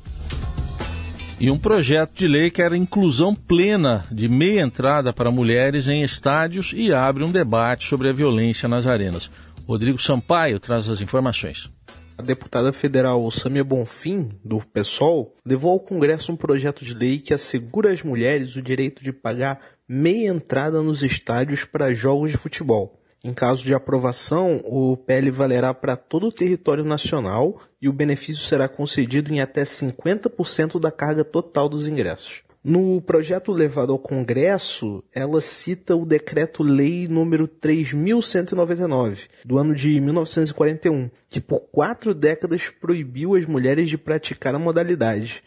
E 1.40 1.50
um 1.50 1.58
projeto 1.58 2.14
de 2.14 2.28
lei 2.28 2.52
quer 2.52 2.72
a 2.72 2.78
inclusão 2.78 3.34
plena 3.34 4.06
de 4.12 4.30
meia 4.30 4.62
entrada 4.62 5.12
para 5.12 5.32
mulheres 5.32 5.88
em 5.88 6.04
estádios 6.04 6.72
e 6.76 6.94
abre 6.94 7.24
um 7.24 7.32
debate 7.32 7.88
sobre 7.88 8.10
a 8.10 8.14
violência 8.14 8.70
nas 8.70 8.86
arenas. 8.86 9.32
Rodrigo 9.68 10.00
Sampaio 10.00 10.60
traz 10.60 10.88
as 10.88 11.02
informações. 11.02 11.68
A 12.16 12.22
deputada 12.22 12.72
federal 12.72 13.30
Samia 13.32 13.64
Bonfim, 13.64 14.30
do 14.46 14.60
PSOL, 14.60 15.36
levou 15.44 15.72
ao 15.72 15.80
Congresso 15.80 16.32
um 16.32 16.36
projeto 16.36 16.86
de 16.86 16.94
lei 16.94 17.18
que 17.18 17.34
assegura 17.34 17.92
às 17.92 18.04
mulheres 18.04 18.56
o 18.56 18.62
direito 18.62 19.04
de 19.04 19.12
pagar 19.12 19.60
meia 19.90 20.30
entrada 20.30 20.84
nos 20.84 21.02
estádios 21.02 21.66
para 21.66 21.92
jogos 21.92 22.30
de 22.30 22.38
futebol. 22.38 23.03
Em 23.26 23.34
caso 23.34 23.64
de 23.64 23.74
aprovação, 23.74 24.62
o 24.66 24.98
PL 24.98 25.32
valerá 25.32 25.74
para 25.74 25.96
todo 25.96 26.28
o 26.28 26.32
território 26.32 26.84
nacional 26.84 27.58
e 27.82 27.88
o 27.88 27.94
benefício 27.94 28.44
será 28.44 28.68
concedido 28.68 29.34
em 29.34 29.40
até 29.40 29.64
50% 29.64 30.78
da 30.78 30.92
carga 30.92 31.24
total 31.24 31.70
dos 31.70 31.88
ingressos. 31.88 32.44
No 32.62 33.02
projeto 33.02 33.54
levado 33.54 33.94
ao 33.94 34.00
Congresso, 34.00 35.02
ela 35.14 35.40
cita 35.40 35.96
o 35.96 36.06
Decreto-Lei 36.06 37.08
número 37.08 37.48
3199, 37.48 39.28
do 39.46 39.58
ano 39.58 39.74
de 39.74 40.02
1941, 40.02 41.10
que 41.30 41.40
por 41.40 41.62
quatro 41.72 42.14
décadas 42.14 42.70
proibiu 42.70 43.36
as 43.36 43.46
mulheres 43.46 43.90
de 43.90 43.98
praticar 43.98 44.54
a 44.54 44.60
modalidade 44.60 45.44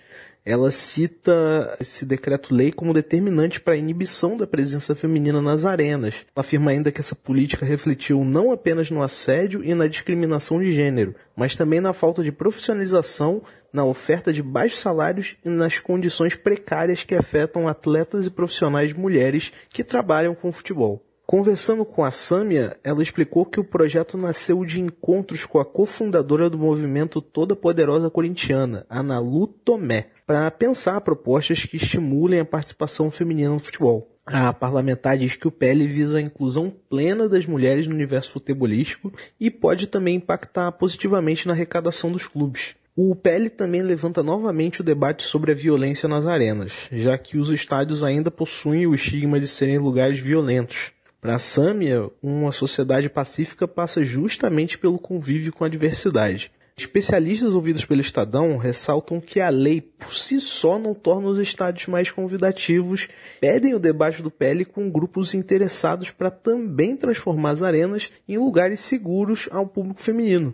ela 0.46 0.70
cita 0.70 1.76
esse 1.80 2.06
decreto-lei 2.06 2.70
como 2.70 2.94
determinante 2.94 3.61
para 3.61 3.74
a 3.74 3.76
inibição 3.76 4.37
da 4.37 4.46
presença 4.46 4.94
feminina 4.94 5.42
nas 5.42 5.64
arenas. 5.64 6.24
Ela 6.37 6.40
afirma 6.40 6.70
ainda 6.70 6.92
que 6.92 7.00
essa 7.00 7.16
política 7.16 7.66
refletiu 7.66 8.24
não 8.24 8.52
apenas 8.52 8.88
no 8.88 9.02
assédio 9.02 9.64
e 9.64 9.74
na 9.74 9.88
discriminação 9.88 10.61
de 10.61 10.72
gênero, 10.72 11.16
mas 11.35 11.56
também 11.56 11.80
na 11.80 11.92
falta 11.92 12.22
de 12.22 12.30
profissionalização, 12.30 13.42
na 13.72 13.85
oferta 13.85 14.32
de 14.32 14.40
baixos 14.40 14.78
salários 14.78 15.37
e 15.44 15.48
nas 15.48 15.80
condições 15.80 16.37
precárias 16.37 17.02
que 17.02 17.16
afetam 17.16 17.66
atletas 17.66 18.26
e 18.26 18.30
profissionais 18.30 18.92
mulheres 18.92 19.52
que 19.68 19.82
trabalham 19.82 20.32
com 20.32 20.52
futebol. 20.52 21.02
Conversando 21.26 21.85
com 21.85 22.04
a 22.04 22.12
Sâmia, 22.12 22.76
ela 22.85 23.02
explicou 23.02 23.44
que 23.44 23.59
o 23.59 23.64
projeto 23.64 24.16
nasceu 24.16 24.64
de 24.64 24.80
encontros 24.80 25.44
com 25.44 25.59
a 25.59 25.64
cofundadora 25.64 26.48
do 26.48 26.56
movimento 26.56 27.20
Toda 27.20 27.56
Poderosa 27.56 28.09
Corintiana, 28.09 28.87
Analu 28.88 29.48
Tomé, 29.48 30.06
para 30.26 30.50
pensar 30.50 31.00
propostas 31.00 31.64
que 31.64 31.76
estimulem 31.76 32.40
a 32.40 32.44
participação 32.44 33.10
feminina 33.10 33.50
no 33.50 33.60
futebol. 33.60 34.10
A 34.26 34.52
parlamentar 34.52 35.16
diz 35.16 35.36
que 35.36 35.46
o 35.46 35.52
PL 35.52 35.86
visa 35.86 36.18
a 36.18 36.20
inclusão 36.20 36.68
plena 36.68 37.28
das 37.28 37.46
mulheres 37.46 37.86
no 37.86 37.94
universo 37.94 38.32
futebolístico 38.32 39.12
e 39.38 39.52
pode 39.52 39.86
também 39.86 40.16
impactar 40.16 40.72
positivamente 40.72 41.46
na 41.46 41.54
arrecadação 41.54 42.10
dos 42.10 42.26
clubes. 42.26 42.74
O 42.96 43.14
PL 43.14 43.48
também 43.50 43.82
levanta 43.82 44.24
novamente 44.24 44.80
o 44.80 44.84
debate 44.84 45.22
sobre 45.22 45.52
a 45.52 45.54
violência 45.54 46.08
nas 46.08 46.26
arenas, 46.26 46.88
já 46.90 47.16
que 47.16 47.38
os 47.38 47.50
estádios 47.50 48.02
ainda 48.02 48.30
possuem 48.30 48.84
o 48.84 48.94
estigma 48.94 49.38
de 49.38 49.46
serem 49.46 49.78
lugares 49.78 50.18
violentos. 50.18 50.90
Para 51.20 51.36
a 51.36 51.38
Sâmia, 51.38 52.10
uma 52.20 52.50
sociedade 52.50 53.08
pacífica 53.08 53.68
passa 53.68 54.02
justamente 54.02 54.76
pelo 54.76 54.98
convívio 54.98 55.52
com 55.52 55.64
a 55.64 55.68
diversidade. 55.68 56.50
Especialistas 56.78 57.54
ouvidos 57.54 57.86
pelo 57.86 58.02
Estadão 58.02 58.58
ressaltam 58.58 59.18
que 59.18 59.40
a 59.40 59.48
lei 59.48 59.80
por 59.80 60.12
si 60.12 60.38
só 60.38 60.78
não 60.78 60.92
torna 60.92 61.26
os 61.28 61.38
estádios 61.38 61.86
mais 61.86 62.10
convidativos, 62.10 63.08
pedem 63.40 63.74
o 63.74 63.78
debate 63.78 64.22
do 64.22 64.30
PL 64.30 64.62
com 64.66 64.90
grupos 64.90 65.32
interessados 65.32 66.10
para 66.10 66.30
também 66.30 66.94
transformar 66.94 67.52
as 67.52 67.62
arenas 67.62 68.10
em 68.28 68.36
lugares 68.36 68.80
seguros 68.80 69.48
ao 69.50 69.66
público 69.66 70.02
feminino. 70.02 70.52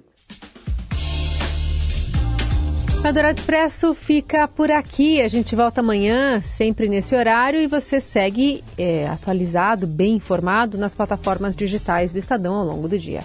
Eldorado 3.04 3.40
Expresso 3.40 3.92
fica 3.92 4.46
por 4.46 4.70
aqui. 4.70 5.20
A 5.20 5.26
gente 5.26 5.56
volta 5.56 5.80
amanhã, 5.80 6.40
sempre 6.40 6.88
nesse 6.88 7.16
horário, 7.16 7.58
e 7.58 7.66
você 7.66 8.00
segue 8.00 8.62
é, 8.78 9.08
atualizado, 9.08 9.88
bem 9.88 10.14
informado 10.14 10.78
nas 10.78 10.94
plataformas 10.94 11.56
digitais 11.56 12.12
do 12.12 12.20
Estadão 12.20 12.54
ao 12.54 12.64
longo 12.64 12.86
do 12.86 12.96
dia. 12.96 13.24